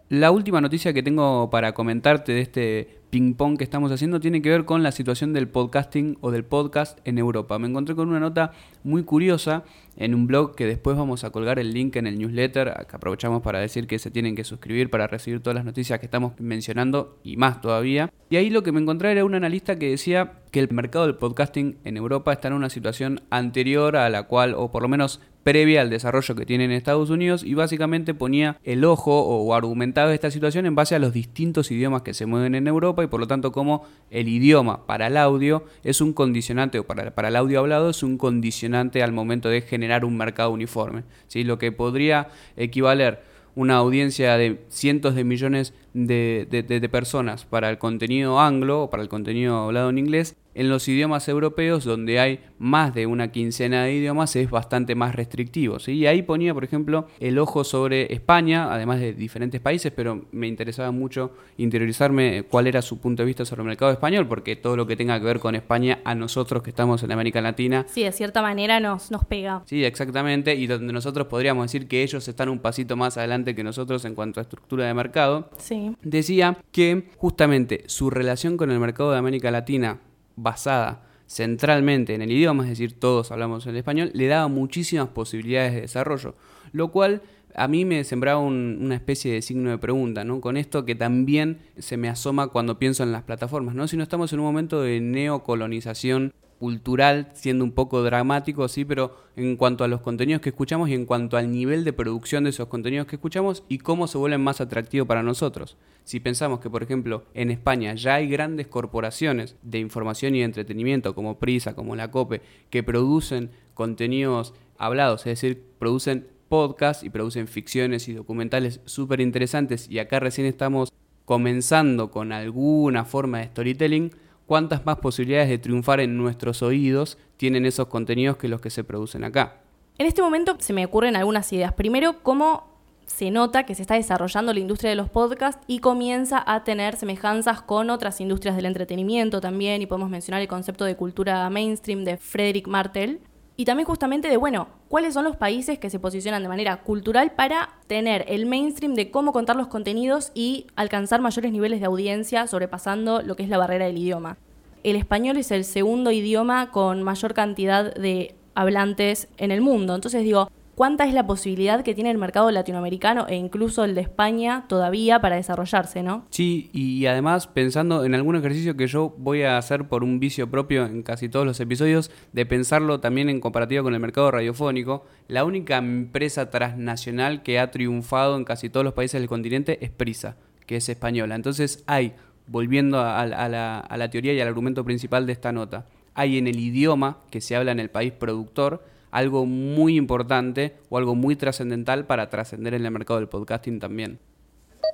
La 0.08 0.30
última 0.30 0.60
noticia 0.60 0.94
que 0.94 1.02
tengo 1.02 1.50
para 1.50 1.74
comentarte 1.74 2.32
de 2.32 2.40
este 2.40 3.00
ping-pong 3.16 3.56
que 3.56 3.64
estamos 3.64 3.90
haciendo 3.92 4.20
tiene 4.20 4.42
que 4.42 4.50
ver 4.50 4.66
con 4.66 4.82
la 4.82 4.92
situación 4.92 5.32
del 5.32 5.48
podcasting 5.48 6.18
o 6.20 6.30
del 6.30 6.44
podcast 6.44 6.98
en 7.06 7.16
Europa. 7.16 7.58
Me 7.58 7.66
encontré 7.66 7.94
con 7.94 8.10
una 8.10 8.20
nota 8.20 8.52
muy 8.84 9.04
curiosa 9.04 9.64
en 9.96 10.14
un 10.14 10.26
blog 10.26 10.54
que 10.54 10.66
después 10.66 10.98
vamos 10.98 11.24
a 11.24 11.30
colgar 11.30 11.58
el 11.58 11.72
link 11.72 11.96
en 11.96 12.06
el 12.06 12.18
newsletter, 12.18 12.86
que 12.86 12.96
aprovechamos 12.96 13.40
para 13.40 13.58
decir 13.58 13.86
que 13.86 13.98
se 13.98 14.10
tienen 14.10 14.36
que 14.36 14.44
suscribir 14.44 14.90
para 14.90 15.06
recibir 15.06 15.40
todas 15.40 15.54
las 15.54 15.64
noticias 15.64 15.98
que 15.98 16.04
estamos 16.04 16.38
mencionando 16.38 17.16
y 17.24 17.38
más 17.38 17.62
todavía. 17.62 18.12
Y 18.28 18.36
ahí 18.36 18.50
lo 18.50 18.62
que 18.62 18.72
me 18.72 18.82
encontré 18.82 19.12
era 19.12 19.24
un 19.24 19.34
analista 19.34 19.78
que 19.78 19.88
decía 19.88 20.32
que 20.50 20.60
el 20.60 20.70
mercado 20.70 21.06
del 21.06 21.16
podcasting 21.16 21.78
en 21.84 21.96
Europa 21.96 22.34
está 22.34 22.48
en 22.48 22.54
una 22.54 22.68
situación 22.68 23.22
anterior 23.30 23.96
a 23.96 24.10
la 24.10 24.24
cual, 24.24 24.52
o 24.54 24.70
por 24.70 24.82
lo 24.82 24.88
menos 24.88 25.22
previa 25.46 25.80
al 25.80 25.90
desarrollo 25.90 26.34
que 26.34 26.44
tiene 26.44 26.64
en 26.64 26.72
Estados 26.72 27.08
Unidos 27.08 27.44
y 27.44 27.54
básicamente 27.54 28.14
ponía 28.14 28.58
el 28.64 28.84
ojo 28.84 29.22
o 29.22 29.54
argumentaba 29.54 30.12
esta 30.12 30.32
situación 30.32 30.66
en 30.66 30.74
base 30.74 30.96
a 30.96 30.98
los 30.98 31.12
distintos 31.12 31.70
idiomas 31.70 32.02
que 32.02 32.14
se 32.14 32.26
mueven 32.26 32.56
en 32.56 32.66
Europa 32.66 33.04
por 33.08 33.20
lo 33.20 33.26
tanto 33.26 33.52
como 33.52 33.86
el 34.10 34.28
idioma 34.28 34.86
para 34.86 35.06
el 35.06 35.16
audio 35.16 35.64
es 35.84 36.00
un 36.00 36.12
condicionante 36.12 36.78
o 36.78 36.86
para, 36.86 37.14
para 37.14 37.28
el 37.28 37.36
audio 37.36 37.60
hablado 37.60 37.90
es 37.90 38.02
un 38.02 38.18
condicionante 38.18 39.02
al 39.02 39.12
momento 39.12 39.48
de 39.48 39.62
generar 39.62 40.04
un 40.04 40.16
mercado 40.16 40.50
uniforme. 40.50 41.04
¿sí? 41.26 41.44
Lo 41.44 41.58
que 41.58 41.72
podría 41.72 42.28
equivaler 42.56 43.22
una 43.54 43.76
audiencia 43.76 44.36
de 44.36 44.60
cientos 44.68 45.14
de 45.14 45.24
millones 45.24 45.72
de, 45.94 46.46
de, 46.50 46.88
personas 46.88 47.46
para 47.46 47.70
el 47.70 47.78
contenido 47.78 48.38
anglo 48.38 48.82
o 48.82 48.90
para 48.90 49.02
el 49.02 49.08
contenido 49.08 49.56
hablado 49.56 49.88
en 49.88 49.98
inglés 49.98 50.36
en 50.56 50.70
los 50.70 50.88
idiomas 50.88 51.28
europeos, 51.28 51.84
donde 51.84 52.18
hay 52.18 52.40
más 52.58 52.94
de 52.94 53.06
una 53.06 53.30
quincena 53.30 53.84
de 53.84 53.94
idiomas, 53.94 54.34
es 54.36 54.50
bastante 54.50 54.94
más 54.94 55.14
restrictivo. 55.14 55.76
Y 55.86 56.06
ahí 56.06 56.22
ponía, 56.22 56.54
por 56.54 56.64
ejemplo, 56.64 57.06
el 57.20 57.38
ojo 57.38 57.62
sobre 57.62 58.12
España, 58.12 58.72
además 58.72 59.00
de 59.00 59.12
diferentes 59.12 59.60
países, 59.60 59.92
pero 59.94 60.24
me 60.32 60.46
interesaba 60.46 60.90
mucho 60.90 61.32
interiorizarme 61.58 62.44
cuál 62.50 62.66
era 62.66 62.80
su 62.80 62.98
punto 62.98 63.22
de 63.22 63.26
vista 63.26 63.44
sobre 63.44 63.62
el 63.62 63.68
mercado 63.68 63.92
español, 63.92 64.26
porque 64.26 64.56
todo 64.56 64.76
lo 64.76 64.86
que 64.86 64.96
tenga 64.96 65.18
que 65.20 65.26
ver 65.26 65.40
con 65.40 65.54
España, 65.54 66.00
a 66.04 66.14
nosotros 66.14 66.62
que 66.62 66.70
estamos 66.70 67.02
en 67.02 67.12
América 67.12 67.42
Latina. 67.42 67.84
Sí, 67.88 68.02
de 68.02 68.12
cierta 68.12 68.40
manera 68.40 68.80
nos, 68.80 69.10
nos 69.10 69.26
pega. 69.26 69.62
Sí, 69.66 69.84
exactamente, 69.84 70.54
y 70.54 70.66
donde 70.66 70.92
nosotros 70.92 71.26
podríamos 71.26 71.66
decir 71.66 71.86
que 71.86 72.02
ellos 72.02 72.26
están 72.28 72.48
un 72.48 72.60
pasito 72.60 72.96
más 72.96 73.18
adelante 73.18 73.54
que 73.54 73.62
nosotros 73.62 74.04
en 74.06 74.14
cuanto 74.14 74.40
a 74.40 74.42
estructura 74.42 74.86
de 74.86 74.94
mercado. 74.94 75.50
Sí. 75.58 75.94
Decía 76.02 76.56
que 76.72 77.10
justamente 77.18 77.84
su 77.86 78.08
relación 78.08 78.56
con 78.56 78.70
el 78.70 78.80
mercado 78.80 79.12
de 79.12 79.18
América 79.18 79.50
Latina 79.50 80.00
basada 80.36 81.02
centralmente 81.26 82.14
en 82.14 82.22
el 82.22 82.30
idioma, 82.30 82.62
es 82.64 82.70
decir, 82.70 82.98
todos 82.98 83.32
hablamos 83.32 83.66
el 83.66 83.76
español, 83.76 84.10
le 84.14 84.28
daba 84.28 84.48
muchísimas 84.48 85.08
posibilidades 85.08 85.74
de 85.74 85.80
desarrollo, 85.82 86.34
lo 86.72 86.92
cual 86.92 87.22
a 87.54 87.68
mí 87.68 87.84
me 87.84 88.04
sembraba 88.04 88.38
una 88.40 88.94
especie 88.94 89.32
de 89.32 89.42
signo 89.42 89.70
de 89.70 89.78
pregunta, 89.78 90.24
¿no? 90.24 90.40
Con 90.40 90.56
esto 90.56 90.84
que 90.84 90.94
también 90.94 91.58
se 91.78 91.96
me 91.96 92.08
asoma 92.08 92.48
cuando 92.48 92.78
pienso 92.78 93.02
en 93.02 93.12
las 93.12 93.22
plataformas, 93.22 93.74
¿no? 93.74 93.88
Si 93.88 93.96
no 93.96 94.02
estamos 94.02 94.32
en 94.32 94.40
un 94.40 94.44
momento 94.44 94.82
de 94.82 95.00
neocolonización 95.00 96.34
cultural, 96.58 97.28
siendo 97.34 97.64
un 97.64 97.72
poco 97.72 98.02
dramático, 98.02 98.66
sí, 98.68 98.84
pero 98.84 99.16
en 99.36 99.56
cuanto 99.56 99.84
a 99.84 99.88
los 99.88 100.00
contenidos 100.00 100.40
que 100.40 100.48
escuchamos 100.48 100.88
y 100.88 100.94
en 100.94 101.06
cuanto 101.06 101.36
al 101.36 101.50
nivel 101.50 101.84
de 101.84 101.92
producción 101.92 102.44
de 102.44 102.50
esos 102.50 102.68
contenidos 102.68 103.06
que 103.06 103.16
escuchamos 103.16 103.62
y 103.68 103.78
cómo 103.78 104.06
se 104.06 104.18
vuelven 104.18 104.42
más 104.42 104.60
atractivos 104.60 105.06
para 105.06 105.22
nosotros. 105.22 105.76
Si 106.04 106.20
pensamos 106.20 106.60
que, 106.60 106.70
por 106.70 106.82
ejemplo, 106.82 107.24
en 107.34 107.50
España 107.50 107.94
ya 107.94 108.14
hay 108.14 108.28
grandes 108.28 108.68
corporaciones 108.68 109.56
de 109.62 109.78
información 109.78 110.34
y 110.34 110.42
entretenimiento 110.42 111.14
como 111.14 111.38
Prisa, 111.38 111.74
como 111.74 111.96
la 111.96 112.10
COPE, 112.10 112.42
que 112.70 112.82
producen 112.82 113.50
contenidos 113.74 114.54
hablados, 114.78 115.20
es 115.22 115.40
decir, 115.40 115.62
producen 115.78 116.28
podcasts 116.48 117.04
y 117.04 117.10
producen 117.10 117.48
ficciones 117.48 118.08
y 118.08 118.14
documentales 118.14 118.80
súper 118.84 119.20
interesantes 119.20 119.90
y 119.90 119.98
acá 119.98 120.20
recién 120.20 120.46
estamos 120.46 120.92
comenzando 121.24 122.10
con 122.10 122.32
alguna 122.32 123.04
forma 123.04 123.38
de 123.38 123.46
storytelling, 123.46 124.12
cuántas 124.46 124.86
más 124.86 124.98
posibilidades 124.98 125.48
de 125.48 125.58
triunfar 125.58 126.00
en 126.00 126.16
nuestros 126.16 126.62
oídos 126.62 127.18
tienen 127.36 127.66
esos 127.66 127.88
contenidos 127.88 128.36
que 128.36 128.48
los 128.48 128.60
que 128.60 128.70
se 128.70 128.84
producen 128.84 129.24
acá. 129.24 129.60
En 129.98 130.06
este 130.06 130.22
momento 130.22 130.56
se 130.58 130.72
me 130.72 130.84
ocurren 130.84 131.16
algunas 131.16 131.52
ideas. 131.52 131.72
Primero, 131.72 132.22
cómo 132.22 132.76
se 133.06 133.30
nota 133.30 133.64
que 133.64 133.74
se 133.74 133.82
está 133.82 133.94
desarrollando 133.94 134.52
la 134.52 134.60
industria 134.60 134.90
de 134.90 134.96
los 134.96 135.08
podcasts 135.08 135.62
y 135.66 135.78
comienza 135.78 136.42
a 136.44 136.64
tener 136.64 136.96
semejanzas 136.96 137.62
con 137.62 137.88
otras 137.90 138.20
industrias 138.20 138.56
del 138.56 138.66
entretenimiento 138.66 139.40
también, 139.40 139.80
y 139.80 139.86
podemos 139.86 140.10
mencionar 140.10 140.42
el 140.42 140.48
concepto 140.48 140.84
de 140.84 140.96
cultura 140.96 141.48
mainstream 141.48 142.04
de 142.04 142.16
Frederick 142.16 142.66
Martel, 142.66 143.20
y 143.56 143.64
también 143.64 143.86
justamente 143.86 144.28
de, 144.28 144.36
bueno, 144.36 144.68
cuáles 144.88 145.14
son 145.14 145.24
los 145.24 145.36
países 145.36 145.78
que 145.78 145.90
se 145.90 145.98
posicionan 145.98 146.42
de 146.42 146.48
manera 146.48 146.82
cultural 146.82 147.32
para 147.32 147.70
tener 147.86 148.24
el 148.28 148.46
mainstream 148.46 148.94
de 148.94 149.10
cómo 149.10 149.32
contar 149.32 149.56
los 149.56 149.68
contenidos 149.68 150.30
y 150.34 150.66
alcanzar 150.76 151.20
mayores 151.20 151.52
niveles 151.52 151.80
de 151.80 151.86
audiencia 151.86 152.46
sobrepasando 152.46 153.22
lo 153.22 153.34
que 153.34 153.44
es 153.44 153.48
la 153.48 153.58
barrera 153.58 153.86
del 153.86 153.98
idioma. 153.98 154.36
El 154.82 154.96
español 154.96 155.36
es 155.38 155.50
el 155.50 155.64
segundo 155.64 156.10
idioma 156.10 156.70
con 156.70 157.02
mayor 157.02 157.34
cantidad 157.34 157.94
de 157.94 158.34
hablantes 158.54 159.28
en 159.38 159.50
el 159.50 159.60
mundo. 159.60 159.94
Entonces 159.94 160.22
digo, 160.22 160.50
cuánta 160.76 161.06
es 161.06 161.14
la 161.14 161.26
posibilidad 161.26 161.82
que 161.82 161.94
tiene 161.94 162.10
el 162.10 162.18
mercado 162.18 162.50
latinoamericano 162.52 163.26
e 163.28 163.34
incluso 163.34 163.82
el 163.82 163.94
de 163.94 164.02
España 164.02 164.66
todavía 164.68 165.20
para 165.20 165.36
desarrollarse, 165.36 166.02
¿no? 166.02 166.26
Sí, 166.30 166.70
y 166.72 167.06
además 167.06 167.46
pensando 167.48 168.04
en 168.04 168.14
algún 168.14 168.36
ejercicio 168.36 168.76
que 168.76 168.86
yo 168.86 169.14
voy 169.16 169.42
a 169.42 169.56
hacer 169.56 169.88
por 169.88 170.04
un 170.04 170.20
vicio 170.20 170.48
propio 170.50 170.84
en 170.84 171.02
casi 171.02 171.30
todos 171.30 171.46
los 171.46 171.58
episodios, 171.58 172.10
de 172.32 172.44
pensarlo 172.44 173.00
también 173.00 173.30
en 173.30 173.40
comparativa 173.40 173.82
con 173.82 173.94
el 173.94 174.00
mercado 174.00 174.30
radiofónico, 174.30 175.06
la 175.28 175.44
única 175.44 175.78
empresa 175.78 176.50
transnacional 176.50 177.42
que 177.42 177.58
ha 177.58 177.70
triunfado 177.70 178.36
en 178.36 178.44
casi 178.44 178.68
todos 178.68 178.84
los 178.84 178.92
países 178.92 179.18
del 179.18 179.28
continente 179.28 179.78
es 179.80 179.90
Prisa, 179.90 180.36
que 180.66 180.76
es 180.76 180.88
española. 180.90 181.34
Entonces 181.36 181.84
hay, 181.86 182.12
volviendo 182.46 183.00
a, 183.00 183.24
la, 183.24 183.78
a 183.78 183.96
la 183.96 184.10
teoría 184.10 184.34
y 184.34 184.40
al 184.40 184.48
argumento 184.48 184.84
principal 184.84 185.24
de 185.24 185.32
esta 185.32 185.52
nota, 185.52 185.86
hay 186.12 186.36
en 186.36 186.46
el 186.46 186.58
idioma 186.58 187.20
que 187.30 187.40
se 187.40 187.56
habla 187.56 187.72
en 187.72 187.80
el 187.80 187.88
país 187.88 188.12
productor, 188.12 188.84
algo 189.16 189.46
muy 189.46 189.96
importante 189.96 190.76
o 190.90 190.98
algo 190.98 191.14
muy 191.14 191.36
trascendental 191.36 192.04
para 192.04 192.28
trascender 192.28 192.74
en 192.74 192.84
el 192.84 192.90
mercado 192.90 193.18
del 193.18 193.30
podcasting 193.30 193.80
también. 193.80 194.18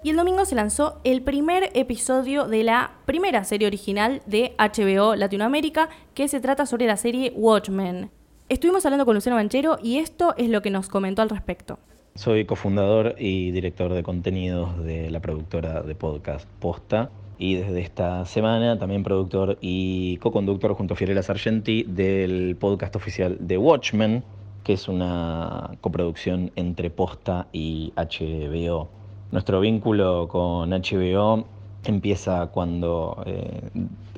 Y 0.05 0.11
el 0.11 0.17
domingo 0.17 0.45
se 0.45 0.55
lanzó 0.55 1.01
el 1.03 1.23
primer 1.23 1.71
episodio 1.75 2.47
de 2.47 2.63
la 2.63 2.93
primera 3.05 3.43
serie 3.43 3.67
original 3.67 4.23
de 4.27 4.55
HBO 4.59 5.17
Latinoamérica, 5.17 5.89
que 6.15 6.29
se 6.29 6.41
trata 6.41 6.67
sobre 6.67 6.87
la 6.87 6.97
serie 6.97 7.33
Watchmen. 7.35 8.11
Estuvimos 8.49 8.87
hablando 8.87 9.05
con 9.05 9.17
Luciano 9.17 9.37
Manchero 9.37 9.79
y 9.83 9.99
esto 9.99 10.35
es 10.37 10.49
lo 10.49 10.63
que 10.63 10.71
nos 10.71 10.89
comentó 10.89 11.23
al 11.23 11.29
respecto. 11.29 11.81
Soy 12.15 12.45
cofundador 12.45 13.17
y 13.19 13.51
director 13.51 13.93
de 13.93 14.05
contenidos 14.05 14.85
de 14.85 15.11
la 15.11 15.19
productora 15.19 15.83
de 15.83 15.97
podcast 15.97 16.49
Posta 16.61 17.11
y 17.43 17.57
desde 17.57 17.81
esta 17.81 18.25
semana 18.25 18.79
también 18.79 19.03
productor 19.03 19.59
y 19.61 20.17
co-conductor 20.19 20.75
junto 20.75 20.95
a 20.95 20.97
Fiorella 20.97 21.25
Sargenti 21.25 21.83
del 21.83 22.55
podcast 22.55 22.95
oficial 22.95 23.37
de 23.41 23.59
Watchmen, 23.59 24.23
que 24.63 24.75
es 24.75 24.87
una 24.87 25.73
coproducción 25.81 26.53
entre 26.55 26.89
Posta 26.91 27.49
y 27.53 27.93
HBO. 27.97 28.89
Nuestro 29.33 29.59
vínculo 29.59 30.29
con 30.29 30.71
HBO 30.71 31.45
empieza 31.85 32.47
cuando 32.47 33.21
eh, 33.27 33.71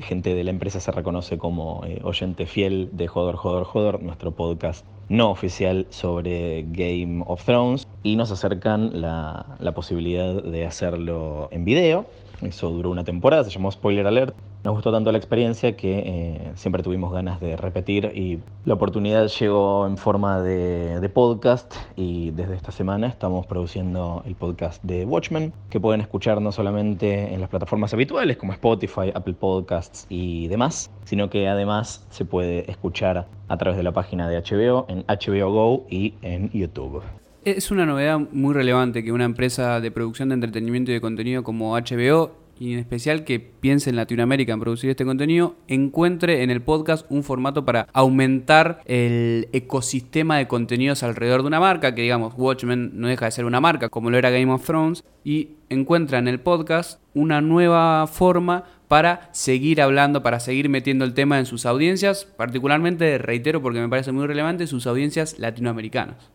gente 0.02 0.34
de 0.34 0.44
la 0.44 0.50
empresa 0.50 0.78
se 0.78 0.92
reconoce 0.92 1.38
como 1.38 1.82
eh, 1.86 2.00
oyente 2.04 2.44
fiel 2.44 2.90
de 2.92 3.06
Jodor, 3.08 3.36
Jodor, 3.36 3.64
Jodor, 3.64 4.02
nuestro 4.02 4.32
podcast 4.32 4.84
no 5.08 5.30
oficial 5.30 5.86
sobre 5.88 6.66
Game 6.72 7.24
of 7.26 7.42
Thrones, 7.42 7.86
y 8.02 8.16
nos 8.16 8.30
acercan 8.30 9.00
la, 9.00 9.56
la 9.60 9.72
posibilidad 9.72 10.42
de 10.42 10.66
hacerlo 10.66 11.48
en 11.52 11.64
video 11.64 12.04
eso 12.46 12.70
duró 12.70 12.90
una 12.90 13.04
temporada, 13.04 13.44
se 13.44 13.50
llamó 13.50 13.70
Spoiler 13.70 14.06
Alert. 14.06 14.34
Nos 14.64 14.74
gustó 14.74 14.90
tanto 14.92 15.12
la 15.12 15.18
experiencia 15.18 15.76
que 15.76 15.98
eh, 15.98 16.52
siempre 16.54 16.82
tuvimos 16.82 17.12
ganas 17.12 17.40
de 17.40 17.56
repetir 17.56 18.12
y 18.14 18.40
la 18.64 18.74
oportunidad 18.74 19.28
llegó 19.28 19.86
en 19.86 19.98
forma 19.98 20.40
de, 20.40 21.10
podcast 21.12 21.74
y 21.96 22.30
desde 22.30 22.56
esta 22.56 22.72
semana 22.72 23.06
estamos 23.06 23.46
produciendo 23.46 24.22
el 24.26 24.34
podcast 24.34 24.82
de 24.82 25.04
Watchmen 25.04 25.52
que 25.68 25.78
pueden 25.78 26.00
escuchar 26.00 26.40
no 26.40 26.50
solamente 26.50 27.34
en 27.34 27.40
las 27.40 27.50
plataformas 27.50 27.92
habituales 27.92 28.38
como 28.38 28.52
Spotify, 28.52 29.12
Apple 29.14 29.34
Podcasts 29.34 30.06
y 30.08 30.48
demás, 30.48 30.90
sino 31.04 31.28
que 31.28 31.46
además 31.46 32.06
se 32.08 32.24
puede 32.24 32.70
escuchar 32.70 33.26
a 33.48 33.56
través 33.58 33.76
de 33.76 33.82
la 33.82 33.92
página 33.92 34.28
de 34.28 34.40
HBO 34.40 34.86
en 34.88 35.04
HBO 35.06 35.52
Go 35.52 35.86
y 35.90 36.14
en 36.22 36.50
YouTube. 36.50 37.02
Es 37.44 37.70
una 37.70 37.84
novedad 37.84 38.18
muy 38.32 38.54
relevante 38.54 39.04
que 39.04 39.12
una 39.12 39.26
empresa 39.26 39.78
de 39.82 39.90
producción 39.90 40.30
de 40.30 40.36
entretenimiento 40.36 40.90
y 40.90 40.94
de 40.94 41.02
contenido 41.02 41.44
como 41.44 41.76
HBO, 41.76 42.38
y 42.58 42.72
en 42.72 42.78
especial 42.78 43.24
que 43.24 43.38
piense 43.38 43.90
en 43.90 43.96
Latinoamérica 43.96 44.54
en 44.54 44.60
producir 44.60 44.88
este 44.88 45.04
contenido, 45.04 45.54
encuentre 45.68 46.42
en 46.42 46.50
el 46.50 46.62
podcast 46.62 47.04
un 47.10 47.22
formato 47.22 47.66
para 47.66 47.86
aumentar 47.92 48.80
el 48.86 49.50
ecosistema 49.52 50.38
de 50.38 50.48
contenidos 50.48 51.02
alrededor 51.02 51.42
de 51.42 51.48
una 51.48 51.60
marca, 51.60 51.94
que 51.94 52.00
digamos 52.00 52.32
Watchmen 52.34 52.92
no 52.94 53.08
deja 53.08 53.26
de 53.26 53.32
ser 53.32 53.44
una 53.44 53.60
marca 53.60 53.90
como 53.90 54.08
lo 54.08 54.16
era 54.16 54.30
Game 54.30 54.50
of 54.50 54.64
Thrones, 54.64 55.04
y 55.22 55.50
encuentra 55.68 56.18
en 56.18 56.28
el 56.28 56.40
podcast 56.40 56.98
una 57.12 57.42
nueva 57.42 58.06
forma 58.06 58.64
para 58.88 59.28
seguir 59.32 59.82
hablando, 59.82 60.22
para 60.22 60.40
seguir 60.40 60.70
metiendo 60.70 61.04
el 61.04 61.12
tema 61.12 61.38
en 61.38 61.44
sus 61.44 61.66
audiencias, 61.66 62.24
particularmente, 62.24 63.18
reitero 63.18 63.60
porque 63.60 63.80
me 63.80 63.88
parece 63.90 64.12
muy 64.12 64.26
relevante, 64.26 64.66
sus 64.66 64.86
audiencias 64.86 65.38
latinoamericanas. 65.38 66.33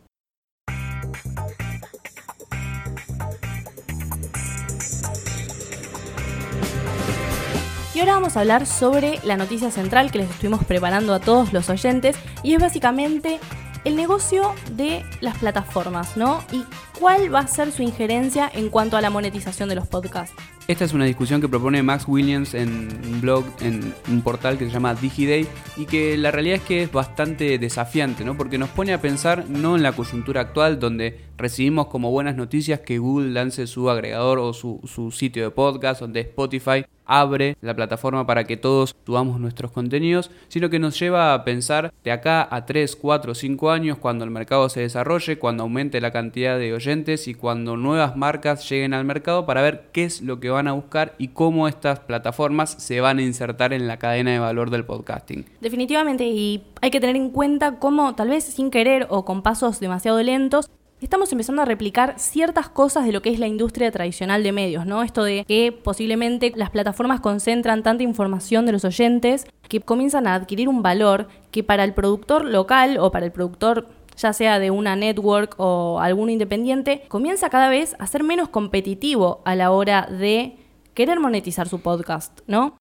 Y 7.99 8.01
ahora 8.01 8.13
vamos 8.13 8.37
a 8.37 8.39
hablar 8.39 8.65
sobre 8.65 9.19
la 9.25 9.35
noticia 9.35 9.71
central 9.71 10.09
que 10.09 10.19
les 10.19 10.29
estuvimos 10.29 10.63
preparando 10.63 11.13
a 11.13 11.19
todos 11.19 11.51
los 11.51 11.69
oyentes 11.69 12.15
y 12.43 12.53
es 12.53 12.61
básicamente 12.61 13.41
el 13.83 13.97
negocio 13.97 14.55
de 14.71 15.03
las 15.19 15.37
plataformas, 15.39 16.15
¿no? 16.15 16.41
Y 16.53 16.63
cuál 16.97 17.35
va 17.35 17.39
a 17.39 17.47
ser 17.47 17.73
su 17.73 17.81
injerencia 17.81 18.49
en 18.53 18.69
cuanto 18.69 18.95
a 18.95 19.01
la 19.01 19.09
monetización 19.09 19.67
de 19.67 19.75
los 19.75 19.85
podcasts. 19.85 20.33
Esta 20.69 20.85
es 20.85 20.93
una 20.93 21.05
discusión 21.05 21.41
que 21.41 21.49
propone 21.49 21.81
Max 21.81 22.05
Williams 22.07 22.53
en 22.53 22.89
un 23.03 23.21
blog, 23.21 23.43
en 23.59 23.91
un 24.07 24.21
portal 24.21 24.59
que 24.59 24.65
se 24.65 24.71
llama 24.71 24.93
DigiDay 24.93 25.47
y 25.77 25.87
que 25.87 26.15
la 26.15 26.29
realidad 26.29 26.57
es 26.57 26.61
que 26.61 26.83
es 26.83 26.91
bastante 26.91 27.57
desafiante, 27.57 28.23
¿no? 28.23 28.37
Porque 28.37 28.59
nos 28.59 28.69
pone 28.69 28.93
a 28.93 29.01
pensar 29.01 29.49
no 29.49 29.75
en 29.75 29.81
la 29.81 29.93
coyuntura 29.93 30.41
actual 30.41 30.79
donde 30.79 31.21
recibimos 31.39 31.87
como 31.87 32.11
buenas 32.11 32.35
noticias 32.35 32.81
que 32.81 32.99
Google 32.99 33.31
lance 33.31 33.65
su 33.65 33.89
agregador 33.89 34.37
o 34.37 34.53
su, 34.53 34.79
su 34.83 35.09
sitio 35.09 35.41
de 35.41 35.49
podcast, 35.49 36.01
donde 36.01 36.19
Spotify 36.19 36.85
abre 37.09 37.57
la 37.61 37.75
plataforma 37.75 38.27
para 38.27 38.43
que 38.43 38.55
todos 38.55 38.95
subamos 39.03 39.39
nuestros 39.39 39.71
contenidos, 39.71 40.29
sino 40.47 40.69
que 40.69 40.77
nos 40.77 40.97
lleva 40.99 41.33
a 41.33 41.43
pensar 41.43 41.91
de 42.03 42.11
acá 42.11 42.47
a 42.51 42.67
3, 42.67 42.95
4, 42.95 43.33
5 43.33 43.71
años 43.71 43.97
cuando 43.97 44.25
el 44.25 44.31
mercado 44.31 44.69
se 44.69 44.81
desarrolle, 44.81 45.39
cuando 45.39 45.63
aumente 45.63 46.01
la 46.01 46.11
cantidad 46.11 46.59
de 46.59 46.71
oyentes 46.71 47.27
y 47.27 47.33
cuando 47.33 47.77
nuevas 47.77 48.15
marcas 48.15 48.69
lleguen 48.69 48.93
al 48.93 49.05
mercado 49.05 49.47
para 49.47 49.63
ver 49.63 49.89
qué 49.91 50.03
es 50.03 50.21
lo 50.21 50.39
que 50.39 50.51
van 50.51 50.58
a 50.67 50.73
buscar 50.73 51.15
y 51.17 51.29
cómo 51.29 51.67
estas 51.67 51.99
plataformas 51.99 52.71
se 52.71 53.01
van 53.01 53.19
a 53.19 53.21
insertar 53.21 53.73
en 53.73 53.87
la 53.87 53.97
cadena 53.97 54.31
de 54.31 54.39
valor 54.39 54.69
del 54.69 54.85
podcasting. 54.85 55.45
Definitivamente, 55.61 56.25
y 56.25 56.63
hay 56.81 56.91
que 56.91 56.99
tener 56.99 57.15
en 57.15 57.29
cuenta 57.29 57.79
cómo, 57.79 58.15
tal 58.15 58.29
vez 58.29 58.43
sin 58.43 58.71
querer 58.71 59.07
o 59.09 59.25
con 59.25 59.41
pasos 59.41 59.79
demasiado 59.79 60.21
lentos, 60.21 60.69
estamos 61.01 61.31
empezando 61.31 61.61
a 61.61 61.65
replicar 61.65 62.15
ciertas 62.17 62.69
cosas 62.69 63.05
de 63.05 63.11
lo 63.11 63.21
que 63.21 63.29
es 63.29 63.39
la 63.39 63.47
industria 63.47 63.91
tradicional 63.91 64.43
de 64.43 64.51
medios, 64.51 64.85
¿no? 64.85 65.03
Esto 65.03 65.23
de 65.23 65.45
que 65.45 65.71
posiblemente 65.71 66.51
las 66.55 66.69
plataformas 66.69 67.21
concentran 67.21 67.83
tanta 67.83 68.03
información 68.03 68.65
de 68.65 68.73
los 68.73 68.85
oyentes 68.85 69.45
que 69.67 69.79
comienzan 69.79 70.27
a 70.27 70.35
adquirir 70.35 70.67
un 70.67 70.81
valor 70.81 71.27
que 71.51 71.63
para 71.63 71.83
el 71.83 71.93
productor 71.93 72.45
local 72.45 72.97
o 72.99 73.11
para 73.11 73.25
el 73.25 73.31
productor 73.31 73.87
ya 74.19 74.33
sea 74.33 74.59
de 74.59 74.69
una 74.69 74.95
network 74.95 75.55
o 75.57 75.99
algún 76.01 76.29
independiente, 76.29 77.03
comienza 77.07 77.49
cada 77.49 77.69
vez 77.69 77.95
a 77.99 78.07
ser 78.07 78.23
menos 78.23 78.49
competitivo 78.49 79.41
a 79.45 79.55
la 79.55 79.71
hora 79.71 80.07
de 80.11 80.57
querer 80.93 81.19
monetizar 81.19 81.69
su 81.69 81.79
podcast, 81.79 82.41
¿no? 82.45 82.77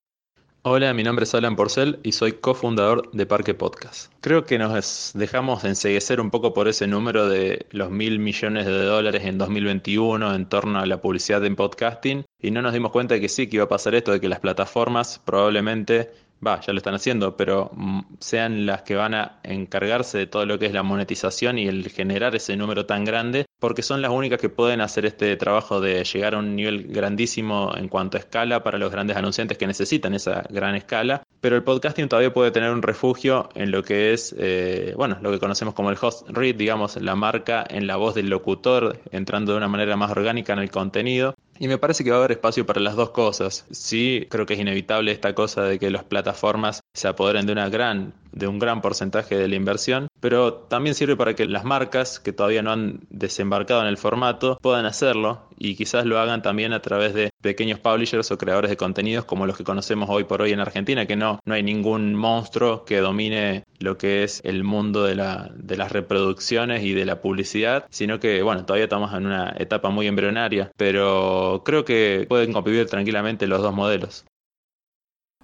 Hola, 0.62 0.92
mi 0.92 1.04
nombre 1.04 1.22
es 1.22 1.34
Alan 1.34 1.54
Porcel 1.54 2.00
y 2.02 2.12
soy 2.12 2.32
cofundador 2.32 3.10
de 3.12 3.26
Parque 3.26 3.54
Podcast. 3.54 4.12
Creo 4.20 4.44
que 4.44 4.58
nos 4.58 5.12
dejamos 5.14 5.62
enseguecer 5.62 6.20
un 6.20 6.30
poco 6.30 6.52
por 6.52 6.66
ese 6.66 6.88
número 6.88 7.28
de 7.28 7.66
los 7.70 7.90
mil 7.90 8.18
millones 8.18 8.66
de 8.66 8.82
dólares 8.82 9.24
en 9.24 9.38
2021 9.38 10.34
en 10.34 10.46
torno 10.46 10.80
a 10.80 10.86
la 10.86 11.00
publicidad 11.00 11.44
en 11.44 11.54
podcasting 11.54 12.24
y 12.42 12.50
no 12.50 12.60
nos 12.60 12.72
dimos 12.72 12.90
cuenta 12.90 13.14
de 13.14 13.20
que 13.20 13.28
sí, 13.28 13.46
que 13.46 13.56
iba 13.56 13.64
a 13.64 13.68
pasar 13.68 13.94
esto, 13.94 14.10
de 14.10 14.20
que 14.20 14.28
las 14.28 14.40
plataformas 14.40 15.22
probablemente 15.24 16.10
va, 16.46 16.60
ya 16.60 16.72
lo 16.72 16.78
están 16.78 16.94
haciendo, 16.94 17.36
pero 17.36 17.70
mm, 17.74 18.00
sean 18.20 18.66
las 18.66 18.82
que 18.82 18.94
van 18.94 19.14
a 19.14 19.40
encargarse 19.42 20.18
de 20.18 20.26
todo 20.26 20.46
lo 20.46 20.58
que 20.58 20.66
es 20.66 20.72
la 20.72 20.82
monetización 20.82 21.58
y 21.58 21.66
el 21.66 21.88
generar 21.90 22.34
ese 22.34 22.56
número 22.56 22.86
tan 22.86 23.04
grande, 23.04 23.46
porque 23.58 23.82
son 23.82 24.02
las 24.02 24.10
únicas 24.10 24.40
que 24.40 24.48
pueden 24.48 24.80
hacer 24.80 25.06
este 25.06 25.36
trabajo 25.36 25.80
de 25.80 26.04
llegar 26.04 26.34
a 26.34 26.38
un 26.38 26.56
nivel 26.56 26.86
grandísimo 26.88 27.72
en 27.76 27.88
cuanto 27.88 28.16
a 28.16 28.20
escala 28.20 28.62
para 28.62 28.78
los 28.78 28.90
grandes 28.90 29.16
anunciantes 29.16 29.58
que 29.58 29.66
necesitan 29.66 30.14
esa 30.14 30.44
gran 30.48 30.74
escala. 30.74 31.22
Pero 31.40 31.56
el 31.56 31.62
podcasting 31.62 32.08
todavía 32.08 32.32
puede 32.32 32.50
tener 32.50 32.70
un 32.70 32.82
refugio 32.82 33.48
en 33.54 33.70
lo 33.70 33.82
que 33.82 34.12
es, 34.12 34.34
eh, 34.38 34.92
bueno, 34.96 35.18
lo 35.20 35.30
que 35.30 35.38
conocemos 35.38 35.74
como 35.74 35.90
el 35.90 35.96
host 36.00 36.28
read, 36.30 36.56
digamos, 36.56 36.96
la 36.96 37.14
marca 37.14 37.64
en 37.68 37.86
la 37.86 37.96
voz 37.96 38.14
del 38.14 38.28
locutor, 38.28 39.00
entrando 39.12 39.52
de 39.52 39.58
una 39.58 39.68
manera 39.68 39.96
más 39.96 40.10
orgánica 40.10 40.52
en 40.52 40.58
el 40.60 40.70
contenido. 40.70 41.34
Y 41.58 41.68
me 41.68 41.78
parece 41.78 42.04
que 42.04 42.10
va 42.10 42.16
a 42.16 42.18
haber 42.20 42.32
espacio 42.32 42.64
para 42.66 42.80
las 42.80 42.94
dos 42.96 43.10
cosas. 43.10 43.66
Sí, 43.70 44.26
creo 44.30 44.46
que 44.46 44.54
es 44.54 44.60
inevitable 44.60 45.12
esta 45.12 45.34
cosa 45.34 45.62
de 45.64 45.78
que 45.78 45.90
las 45.90 46.04
plataformas 46.04 46.82
se 46.98 47.08
apoderen 47.08 47.46
de 47.46 47.52
una 47.52 47.68
gran 47.68 48.12
de 48.32 48.46
un 48.46 48.58
gran 48.58 48.80
porcentaje 48.80 49.36
de 49.36 49.48
la 49.48 49.56
inversión, 49.56 50.08
pero 50.20 50.54
también 50.54 50.94
sirve 50.94 51.16
para 51.16 51.34
que 51.34 51.46
las 51.46 51.64
marcas 51.64 52.20
que 52.20 52.32
todavía 52.32 52.62
no 52.62 52.72
han 52.72 53.00
desembarcado 53.10 53.80
en 53.82 53.88
el 53.88 53.96
formato 53.96 54.58
puedan 54.60 54.86
hacerlo 54.86 55.48
y 55.58 55.74
quizás 55.74 56.04
lo 56.06 56.18
hagan 56.18 56.42
también 56.42 56.72
a 56.72 56.80
través 56.80 57.14
de 57.14 57.30
pequeños 57.40 57.80
publishers 57.80 58.30
o 58.30 58.38
creadores 58.38 58.70
de 58.70 58.76
contenidos 58.76 59.24
como 59.24 59.46
los 59.46 59.56
que 59.56 59.64
conocemos 59.64 60.08
hoy 60.10 60.24
por 60.24 60.42
hoy 60.42 60.52
en 60.52 60.60
Argentina, 60.60 61.06
que 61.06 61.16
no, 61.16 61.40
no 61.44 61.54
hay 61.54 61.62
ningún 61.62 62.14
monstruo 62.14 62.84
que 62.84 62.98
domine 62.98 63.64
lo 63.80 63.96
que 63.96 64.24
es 64.24 64.40
el 64.44 64.64
mundo 64.64 65.04
de, 65.04 65.14
la, 65.14 65.50
de 65.54 65.76
las 65.76 65.92
reproducciones 65.92 66.82
y 66.84 66.94
de 66.94 67.04
la 67.04 67.20
publicidad, 67.20 67.86
sino 67.90 68.20
que, 68.20 68.42
bueno, 68.42 68.64
todavía 68.64 68.84
estamos 68.84 69.12
en 69.14 69.26
una 69.26 69.54
etapa 69.58 69.90
muy 69.90 70.06
embrionaria, 70.06 70.70
pero 70.76 71.62
creo 71.64 71.84
que 71.84 72.26
pueden 72.28 72.52
convivir 72.52 72.86
tranquilamente 72.86 73.46
los 73.46 73.62
dos 73.62 73.74
modelos. 73.74 74.24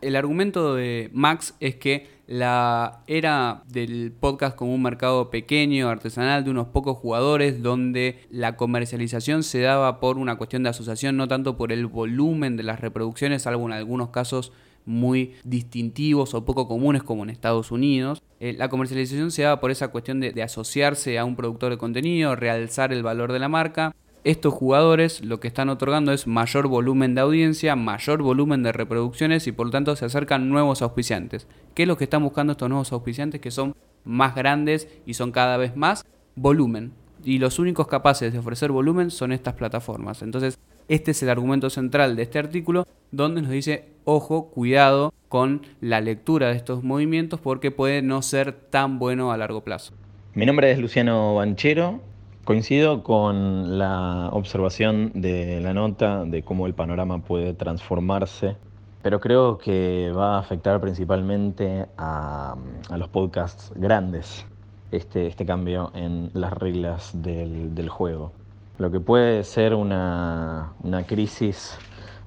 El 0.05 0.17
argumento 0.17 0.75
de 0.75 1.09
Max 1.15 1.55
es 1.61 1.77
que 1.77 2.07
la 2.27 3.03
era 3.07 3.63
del 3.69 4.13
podcast 4.13 4.55
como 4.55 4.75
un 4.75 4.83
mercado 4.83 5.31
pequeño, 5.31 5.89
artesanal, 5.89 6.45
de 6.45 6.51
unos 6.51 6.67
pocos 6.67 6.99
jugadores, 6.99 7.63
donde 7.63 8.19
la 8.29 8.55
comercialización 8.55 9.43
se 9.43 9.61
daba 9.61 10.01
por 10.01 10.19
una 10.19 10.37
cuestión 10.37 10.63
de 10.63 10.69
asociación, 10.69 11.17
no 11.17 11.27
tanto 11.27 11.57
por 11.57 11.73
el 11.73 11.87
volumen 11.87 12.59
de 12.59 12.65
las 12.65 12.81
reproducciones, 12.81 13.45
salvo 13.45 13.65
en 13.65 13.73
algunos 13.73 14.11
casos 14.11 14.53
muy 14.85 15.37
distintivos 15.43 16.35
o 16.35 16.45
poco 16.45 16.69
comunes 16.69 17.03
como 17.03 17.23
en 17.23 17.31
Estados 17.31 17.71
Unidos. 17.71 18.23
Eh, 18.41 18.55
la 18.59 18.69
comercialización 18.69 19.31
se 19.31 19.45
daba 19.45 19.59
por 19.59 19.71
esa 19.71 19.89
cuestión 19.89 20.21
de 20.21 20.43
asociarse 20.43 21.19
a 21.19 21.25
un 21.25 21.35
productor 21.35 21.71
de 21.71 21.79
contenido, 21.79 22.37
realzar 22.37 22.93
el 22.93 23.03
valor 23.03 23.33
de 23.33 23.39
la 23.39 23.49
marca 23.49 23.95
estos 24.25 24.54
jugadores 24.54 25.23
lo 25.23 25.38
que 25.38 25.49
están 25.49 25.69
otorgando 25.69 26.11
es 26.11 26.26
mayor 26.26 26.66
volumen 26.66 27.14
de 27.14 27.21
audiencia, 27.21 27.76
mayor 27.76 28.23
volumen 28.23 28.62
de 28.62 28.73
reproducciones 28.73 29.47
y 29.47 29.52
por 29.52 29.66
lo 29.66 29.73
tanto 29.73 29.95
se 29.97 30.07
acercan 30.07 30.49
nuevos 30.49 30.81
auspiciantes. 30.81 31.47
¿Qué 31.75 31.83
es 31.83 31.88
lo 31.88 31.99
que 31.99 32.04
están 32.04 32.23
buscando 32.23 32.52
estos 32.52 32.71
nuevos 32.71 32.90
auspiciantes 32.93 33.40
que 33.43 33.50
son 33.50 33.76
más 34.04 34.35
grandes 34.35 34.88
y 35.04 35.14
son 35.14 35.31
cada 35.31 35.59
vez 35.59 35.76
más? 35.76 36.07
Volumen. 36.37 36.93
Y 37.23 37.38
los 37.38 37.59
únicos 37.59 37.87
capaces 37.87 38.33
de 38.33 38.38
ofrecer 38.38 38.73
volumen 38.73 39.11
son 39.11 39.31
estas 39.31 39.54
plataformas. 39.54 40.23
Entonces, 40.23 40.59
este 40.88 41.11
es 41.11 41.23
el 41.23 41.28
argumento 41.28 41.69
central 41.69 42.16
de 42.16 42.23
este 42.23 42.38
artículo 42.38 42.87
donde 43.11 43.43
nos 43.43 43.50
dice, 43.50 43.88
ojo, 44.04 44.50
cuidado 44.50 45.12
con 45.28 45.62
la 45.81 46.00
lectura 46.00 46.49
de 46.49 46.57
estos 46.57 46.83
movimientos 46.83 47.40
porque 47.40 47.71
puede 47.71 48.00
no 48.00 48.23
ser 48.23 48.52
tan 48.52 48.99
bueno 48.99 49.33
a 49.33 49.37
largo 49.37 49.62
plazo. 49.62 49.95
Mi 50.35 50.47
nombre 50.47 50.71
es 50.73 50.78
Luciano 50.78 51.35
Banchero, 51.35 52.00
Coincido 52.45 53.03
con 53.03 53.79
la 53.79 54.29
observación 54.31 55.13
de 55.15 55.63
la 55.63 55.73
nota 55.73 56.27
de 56.27 56.43
cómo 56.43 56.67
el 56.67 56.75
panorama 56.75 57.21
puede 57.21 57.55
transformarse, 57.55 58.57
pero 59.03 59.19
creo 59.19 59.57
que 59.57 60.13
va 60.15 60.37
a 60.37 60.41
afectar 60.41 60.79
principalmente 60.79 61.87
a, 61.97 62.55
los 62.99 63.09
podcasts 63.09 63.73
grandes 63.77 64.45
este, 64.91 65.27
este 65.27 65.47
cambio 65.47 65.91
en 65.95 66.31
las 66.35 66.53
reglas 66.53 67.13
del, 67.15 67.89
juego. 67.89 68.33
Lo 68.77 68.91
que 68.91 69.01
puede 69.01 69.43
ser 69.45 69.75
una, 69.75 70.75
crisis 71.07 71.79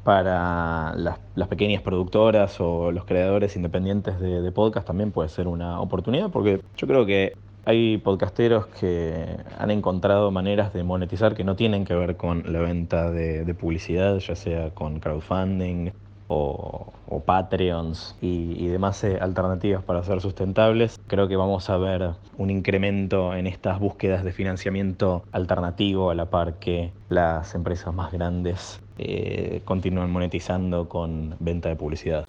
para 0.04 0.96
las, 0.96 1.48
pequeñas 1.48 1.84
productoras 1.84 2.60
o 2.60 2.92
los 2.92 3.06
creadores 3.06 3.56
independientes 3.56 4.20
de, 4.20 4.42
de 4.42 4.52
podcast 4.52 4.88
también 4.88 5.12
puede 5.12 5.30
ser 5.30 5.48
una 5.48 5.80
oportunidad, 5.80 6.32
porque 6.32 6.60
yo 6.76 6.88
creo 6.88 7.06
que 7.06 7.34
hay 7.68 7.98
podcasteros 7.98 8.68
que 8.68 9.26
han 9.60 9.72
encontrado 9.72 10.32
maneras 10.32 10.72
de 10.72 10.84
monetizar 10.84 11.36
que 11.36 11.44
no 11.44 11.58
tienen 11.58 11.84
que 11.84 11.94
ver 11.96 12.16
con 12.16 12.54
la 12.54 12.60
venta 12.60 13.12
de, 13.12 13.54
publicidad, 13.56 14.20
ya 14.20 14.36
sea 14.38 14.70
con 14.70 15.02
crowdfunding 15.02 15.92
o, 16.30 16.94
Patreons 17.26 18.16
y, 18.22 18.68
demás 18.68 19.04
eh, 19.04 19.18
alternativas 19.20 19.84
para 19.84 20.02
ser 20.04 20.22
sustentables. 20.22 20.98
Creo 21.08 21.28
que 21.28 21.36
vamos 21.36 21.70
a 21.70 21.76
ver 21.76 22.12
un 22.38 22.52
incremento 22.52 23.36
en 23.36 23.48
estas 23.48 23.82
búsquedas 23.82 24.24
de 24.24 24.32
financiamiento 24.32 25.24
alternativo 25.34 26.10
a 26.10 26.16
la 26.16 26.30
par 26.30 26.60
que 26.60 26.92
las 27.10 27.54
empresas 27.54 27.94
más 27.94 28.14
grandes 28.14 28.80
eh, 28.98 29.62
continúan 29.66 30.10
monetizando 30.10 30.88
con 30.88 31.36
venta 31.42 31.68
de 31.68 31.76
publicidad. 31.76 32.28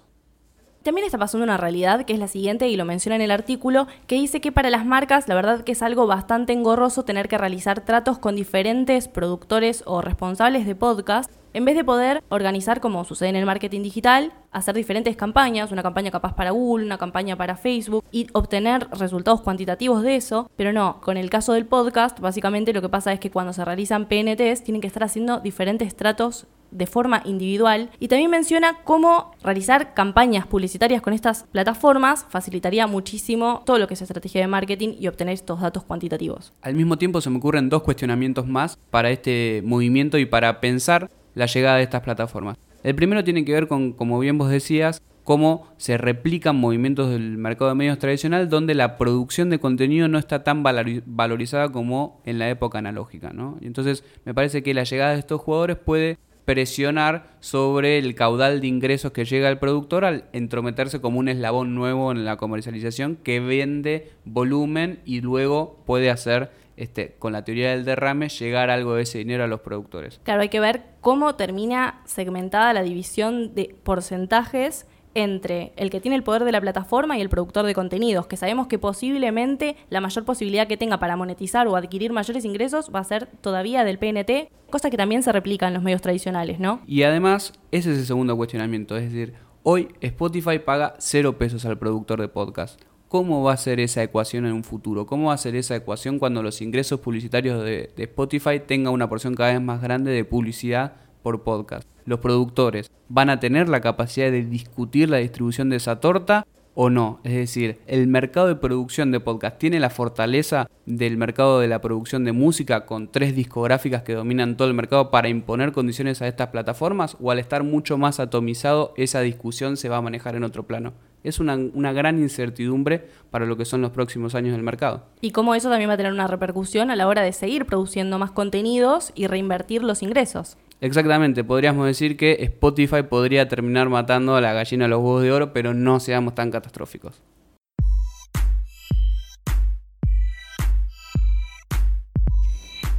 También 0.83 1.05
está 1.05 1.17
pasando 1.17 1.43
una 1.43 1.57
realidad 1.57 2.05
que 2.05 2.13
es 2.13 2.19
la 2.19 2.29
siguiente, 2.29 2.69
y 2.69 2.77
lo 2.77 2.85
menciona 2.85 3.17
en 3.17 3.21
el 3.21 3.31
artículo, 3.31 3.87
que 4.07 4.15
dice 4.15 4.39
que 4.39 4.53
para 4.53 4.69
las 4.69 4.85
marcas 4.85 5.27
la 5.27 5.35
verdad 5.35 5.65
que 5.65 5.73
es 5.73 5.81
algo 5.81 6.07
bastante 6.07 6.53
engorroso 6.53 7.03
tener 7.03 7.27
que 7.27 7.37
realizar 7.37 7.81
tratos 7.81 8.17
con 8.17 8.35
diferentes 8.35 9.09
productores 9.09 9.83
o 9.85 10.01
responsables 10.01 10.65
de 10.65 10.75
podcast, 10.75 11.29
en 11.51 11.65
vez 11.65 11.75
de 11.75 11.83
poder 11.83 12.23
organizar, 12.29 12.79
como 12.79 13.03
sucede 13.03 13.29
en 13.29 13.35
el 13.35 13.45
marketing 13.45 13.81
digital, 13.81 14.31
hacer 14.51 14.75
diferentes 14.75 15.17
campañas, 15.17 15.71
una 15.71 15.83
campaña 15.83 16.11
capaz 16.11 16.33
para 16.33 16.51
Google, 16.51 16.85
una 16.85 16.97
campaña 16.97 17.35
para 17.35 17.57
Facebook, 17.57 18.05
y 18.11 18.27
obtener 18.33 18.87
resultados 18.91 19.41
cuantitativos 19.41 20.01
de 20.01 20.15
eso, 20.15 20.49
pero 20.55 20.71
no, 20.71 21.01
con 21.01 21.17
el 21.17 21.29
caso 21.29 21.53
del 21.53 21.65
podcast, 21.65 22.19
básicamente 22.21 22.71
lo 22.71 22.81
que 22.81 22.89
pasa 22.89 23.11
es 23.11 23.19
que 23.19 23.31
cuando 23.31 23.51
se 23.51 23.65
realizan 23.65 24.05
PNTs 24.05 24.63
tienen 24.63 24.79
que 24.79 24.87
estar 24.87 25.03
haciendo 25.03 25.39
diferentes 25.39 25.95
tratos 25.95 26.47
de 26.71 26.87
forma 26.87 27.21
individual 27.25 27.89
y 27.99 28.07
también 28.07 28.31
menciona 28.31 28.79
cómo 28.83 29.31
realizar 29.43 29.93
campañas 29.93 30.47
publicitarias 30.47 31.01
con 31.01 31.13
estas 31.13 31.43
plataformas 31.51 32.25
facilitaría 32.29 32.87
muchísimo 32.87 33.63
todo 33.65 33.79
lo 33.79 33.87
que 33.87 33.93
es 33.93 34.01
estrategia 34.01 34.41
de 34.41 34.47
marketing 34.47 34.95
y 34.99 35.07
obtener 35.07 35.33
estos 35.33 35.61
datos 35.61 35.83
cuantitativos. 35.83 36.53
Al 36.61 36.75
mismo 36.75 36.97
tiempo 36.97 37.21
se 37.21 37.29
me 37.29 37.37
ocurren 37.37 37.69
dos 37.69 37.83
cuestionamientos 37.83 38.47
más 38.47 38.77
para 38.89 39.09
este 39.09 39.61
movimiento 39.65 40.17
y 40.17 40.25
para 40.25 40.59
pensar 40.59 41.09
la 41.35 41.45
llegada 41.45 41.77
de 41.77 41.83
estas 41.83 42.01
plataformas. 42.01 42.57
El 42.83 42.95
primero 42.95 43.23
tiene 43.23 43.43
que 43.43 43.51
ver 43.51 43.67
con, 43.67 43.91
como 43.93 44.19
bien 44.19 44.37
vos 44.37 44.49
decías, 44.49 45.01
cómo 45.29 45.67
se 45.77 45.97
replican 45.99 46.55
movimientos 46.55 47.11
del 47.11 47.37
mercado 47.37 47.69
de 47.69 47.75
medios 47.75 47.99
tradicional 47.99 48.49
donde 48.49 48.73
la 48.73 48.97
producción 48.97 49.51
de 49.51 49.59
contenido 49.59 50.07
no 50.07 50.17
está 50.17 50.43
tan 50.43 50.63
valorizada 50.63 51.71
como 51.71 52.19
en 52.25 52.39
la 52.39 52.49
época 52.49 52.79
analógica. 52.79 53.29
¿no? 53.31 53.57
entonces 53.61 54.03
me 54.25 54.33
parece 54.33 54.63
que 54.63 54.73
la 54.73 54.85
llegada 54.85 55.13
de 55.13 55.19
estos 55.19 55.39
jugadores 55.39 55.77
puede 55.77 56.17
presionar 56.49 57.27
sobre 57.41 57.99
el 57.99 58.15
caudal 58.15 58.59
de 58.59 58.65
ingresos 58.65 59.11
que 59.11 59.23
llega 59.23 59.49
al 59.49 59.59
productor 59.59 60.03
al 60.03 60.25
entrometerse 60.33 60.99
como 60.99 61.19
un 61.19 61.29
eslabón 61.29 61.75
nuevo 61.75 62.11
en 62.11 62.25
la 62.25 62.37
comercialización 62.37 63.17
que 63.17 63.39
vende 63.39 64.13
volumen 64.25 64.99
y 65.05 65.21
luego 65.21 65.77
puede 65.85 66.09
hacer 66.09 66.49
este, 66.75 67.13
con 67.19 67.33
la 67.33 67.45
teoría 67.45 67.69
del 67.69 67.85
derrame, 67.85 68.29
llegar 68.29 68.71
algo 68.71 68.95
de 68.95 69.03
ese 69.03 69.19
dinero 69.19 69.43
a 69.43 69.47
los 69.47 69.59
productores. 69.59 70.21
Claro, 70.23 70.41
hay 70.41 70.49
que 70.49 70.59
ver 70.59 70.85
cómo 71.01 71.35
termina 71.35 72.01
segmentada 72.05 72.73
la 72.73 72.81
división 72.81 73.53
de 73.53 73.75
porcentajes 73.83 74.87
entre 75.23 75.73
el 75.75 75.89
que 75.89 75.99
tiene 75.99 76.15
el 76.15 76.23
poder 76.23 76.43
de 76.43 76.51
la 76.51 76.61
plataforma 76.61 77.17
y 77.17 77.21
el 77.21 77.29
productor 77.29 77.65
de 77.65 77.73
contenidos, 77.73 78.27
que 78.27 78.37
sabemos 78.37 78.67
que 78.67 78.79
posiblemente 78.79 79.75
la 79.89 80.01
mayor 80.01 80.25
posibilidad 80.25 80.67
que 80.67 80.77
tenga 80.77 80.99
para 80.99 81.15
monetizar 81.15 81.67
o 81.67 81.75
adquirir 81.75 82.11
mayores 82.11 82.45
ingresos 82.45 82.91
va 82.93 82.99
a 82.99 83.03
ser 83.03 83.27
todavía 83.41 83.83
del 83.83 83.99
PNT, 83.99 84.51
cosa 84.69 84.89
que 84.89 84.97
también 84.97 85.23
se 85.23 85.31
replica 85.31 85.67
en 85.67 85.73
los 85.73 85.83
medios 85.83 86.01
tradicionales, 86.01 86.59
¿no? 86.59 86.81
Y 86.87 87.03
además, 87.03 87.53
ese 87.71 87.91
es 87.91 87.99
el 87.99 88.05
segundo 88.05 88.35
cuestionamiento, 88.35 88.97
es 88.97 89.03
decir, 89.03 89.33
hoy 89.63 89.89
Spotify 90.01 90.59
paga 90.59 90.95
cero 90.99 91.37
pesos 91.37 91.65
al 91.65 91.77
productor 91.77 92.21
de 92.21 92.27
podcast. 92.27 92.81
¿Cómo 93.07 93.41
va 93.43 93.53
a 93.53 93.57
ser 93.57 93.79
esa 93.79 94.03
ecuación 94.03 94.45
en 94.45 94.53
un 94.53 94.63
futuro? 94.63 95.07
¿Cómo 95.07 95.29
va 95.29 95.33
a 95.33 95.37
ser 95.37 95.55
esa 95.55 95.75
ecuación 95.75 96.19
cuando 96.19 96.43
los 96.43 96.61
ingresos 96.61 96.99
publicitarios 96.99 97.63
de, 97.63 97.91
de 97.95 98.03
Spotify 98.03 98.59
tengan 98.59 98.93
una 98.93 99.09
porción 99.09 99.33
cada 99.33 99.51
vez 99.51 99.61
más 99.61 99.81
grande 99.81 100.11
de 100.11 100.23
publicidad 100.25 100.93
por 101.21 101.43
podcast. 101.43 101.87
Los 102.09 102.21
productores 102.21 102.89
van 103.07 103.29
a 103.29 103.39
tener 103.39 103.69
la 103.69 103.81
capacidad 103.81 104.31
de 104.31 104.43
discutir 104.43 105.11
la 105.11 105.17
distribución 105.17 105.69
de 105.69 105.75
esa 105.75 105.99
torta 105.99 106.47
o 106.73 106.89
no. 106.89 107.19
Es 107.23 107.33
decir, 107.33 107.81
el 107.85 108.07
mercado 108.07 108.47
de 108.47 108.55
producción 108.55 109.11
de 109.11 109.19
podcast 109.19 109.59
tiene 109.59 109.79
la 109.79 109.91
fortaleza 109.91 110.67
del 110.87 111.17
mercado 111.17 111.59
de 111.59 111.67
la 111.67 111.81
producción 111.81 112.25
de 112.25 112.31
música 112.31 112.87
con 112.87 113.11
tres 113.11 113.35
discográficas 113.35 114.01
que 114.01 114.15
dominan 114.15 114.57
todo 114.57 114.67
el 114.67 114.73
mercado 114.73 115.11
para 115.11 115.29
imponer 115.29 115.71
condiciones 115.71 116.19
a 116.23 116.27
estas 116.27 116.47
plataformas 116.47 117.15
o 117.21 117.29
al 117.29 117.37
estar 117.37 117.61
mucho 117.61 117.99
más 117.99 118.19
atomizado 118.19 118.95
esa 118.97 119.21
discusión 119.21 119.77
se 119.77 119.87
va 119.87 119.97
a 119.97 120.01
manejar 120.01 120.35
en 120.35 120.45
otro 120.45 120.65
plano. 120.65 120.93
Es 121.23 121.39
una, 121.39 121.57
una 121.75 121.93
gran 121.93 122.17
incertidumbre 122.17 123.07
para 123.29 123.45
lo 123.45 123.55
que 123.55 123.65
son 123.65 123.81
los 123.81 123.91
próximos 123.91 124.33
años 124.33 124.53
del 124.53 124.63
mercado. 124.63 125.05
Y 125.21 125.29
cómo 125.29 125.53
eso 125.53 125.69
también 125.69 125.91
va 125.91 125.93
a 125.93 125.97
tener 125.97 126.13
una 126.13 126.25
repercusión 126.25 126.89
a 126.89 126.95
la 126.95 127.07
hora 127.07 127.21
de 127.21 127.33
seguir 127.33 127.67
produciendo 127.67 128.17
más 128.17 128.31
contenidos 128.31 129.11
y 129.13 129.27
reinvertir 129.27 129.83
los 129.83 130.01
ingresos. 130.01 130.57
Exactamente, 130.81 131.43
podríamos 131.43 131.85
decir 131.85 132.15
que 132.15 132.37
Spotify 132.41 133.03
podría 133.03 133.49
terminar 133.49 133.89
matando 133.89 134.35
a 134.35 134.41
la 134.41 134.53
gallina 134.53 134.85
de 134.85 134.89
los 134.89 134.99
huevos 134.99 135.23
de 135.23 135.31
oro, 135.31 135.51
pero 135.51 135.73
no 135.73 135.99
seamos 135.99 136.35
tan 136.35 136.51
catastróficos. 136.51 137.21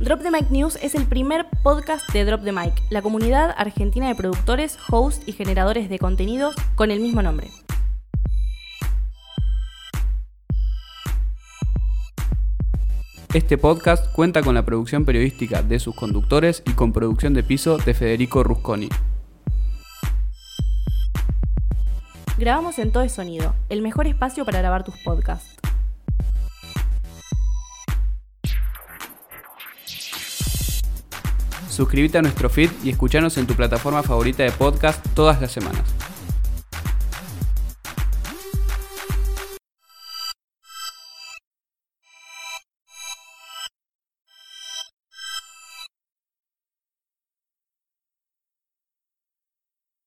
Drop 0.01 0.23
the 0.23 0.31
Mic 0.31 0.51
News 0.51 0.79
es 0.83 0.95
el 0.95 1.05
primer 1.05 1.47
podcast 1.63 2.11
de 2.13 2.25
Drop 2.25 2.43
the 2.43 2.53
Mic, 2.53 2.73
la 2.89 3.03
comunidad 3.03 3.55
argentina 3.57 4.09
de 4.09 4.15
productores, 4.15 4.79
hosts 4.91 5.23
y 5.27 5.33
generadores 5.33 5.91
de 5.91 5.99
contenidos 5.99 6.55
con 6.75 6.91
el 6.91 7.01
mismo 7.01 7.23
nombre. 7.23 7.49
Este 13.33 13.57
podcast 13.59 14.13
cuenta 14.13 14.43
con 14.43 14.57
la 14.57 14.65
producción 14.65 15.05
periodística 15.05 15.63
de 15.63 15.79
sus 15.79 15.95
conductores 15.95 16.65
y 16.67 16.73
con 16.73 16.93
producción 16.93 17.33
de 17.33 17.45
piso 17.45 17.79
de 17.79 17.95
Federico 17.95 18.43
Rusconi. 18.43 18.89
Grabamos 22.39 22.81
en 22.81 22.91
Todo 22.91 23.05
es 23.05 23.13
Sonido, 23.13 23.55
el 23.69 23.83
mejor 23.83 24.09
espacio 24.09 24.45
para 24.45 24.59
grabar 24.59 24.83
tus 24.83 24.97
podcasts. 24.97 25.55
Suscríbete 31.69 32.19
a 32.19 32.23
nuestro 32.23 32.51
feed 32.51 32.71
y 32.83 32.91
escuchanos 32.91 33.39
en 33.39 33.47
tu 33.47 33.55
plataforma 33.55 34.03
favorita 34.03 34.43
de 34.43 34.51
podcast 34.51 35.07
todas 35.15 35.41
las 35.41 35.53
semanas. 35.53 35.85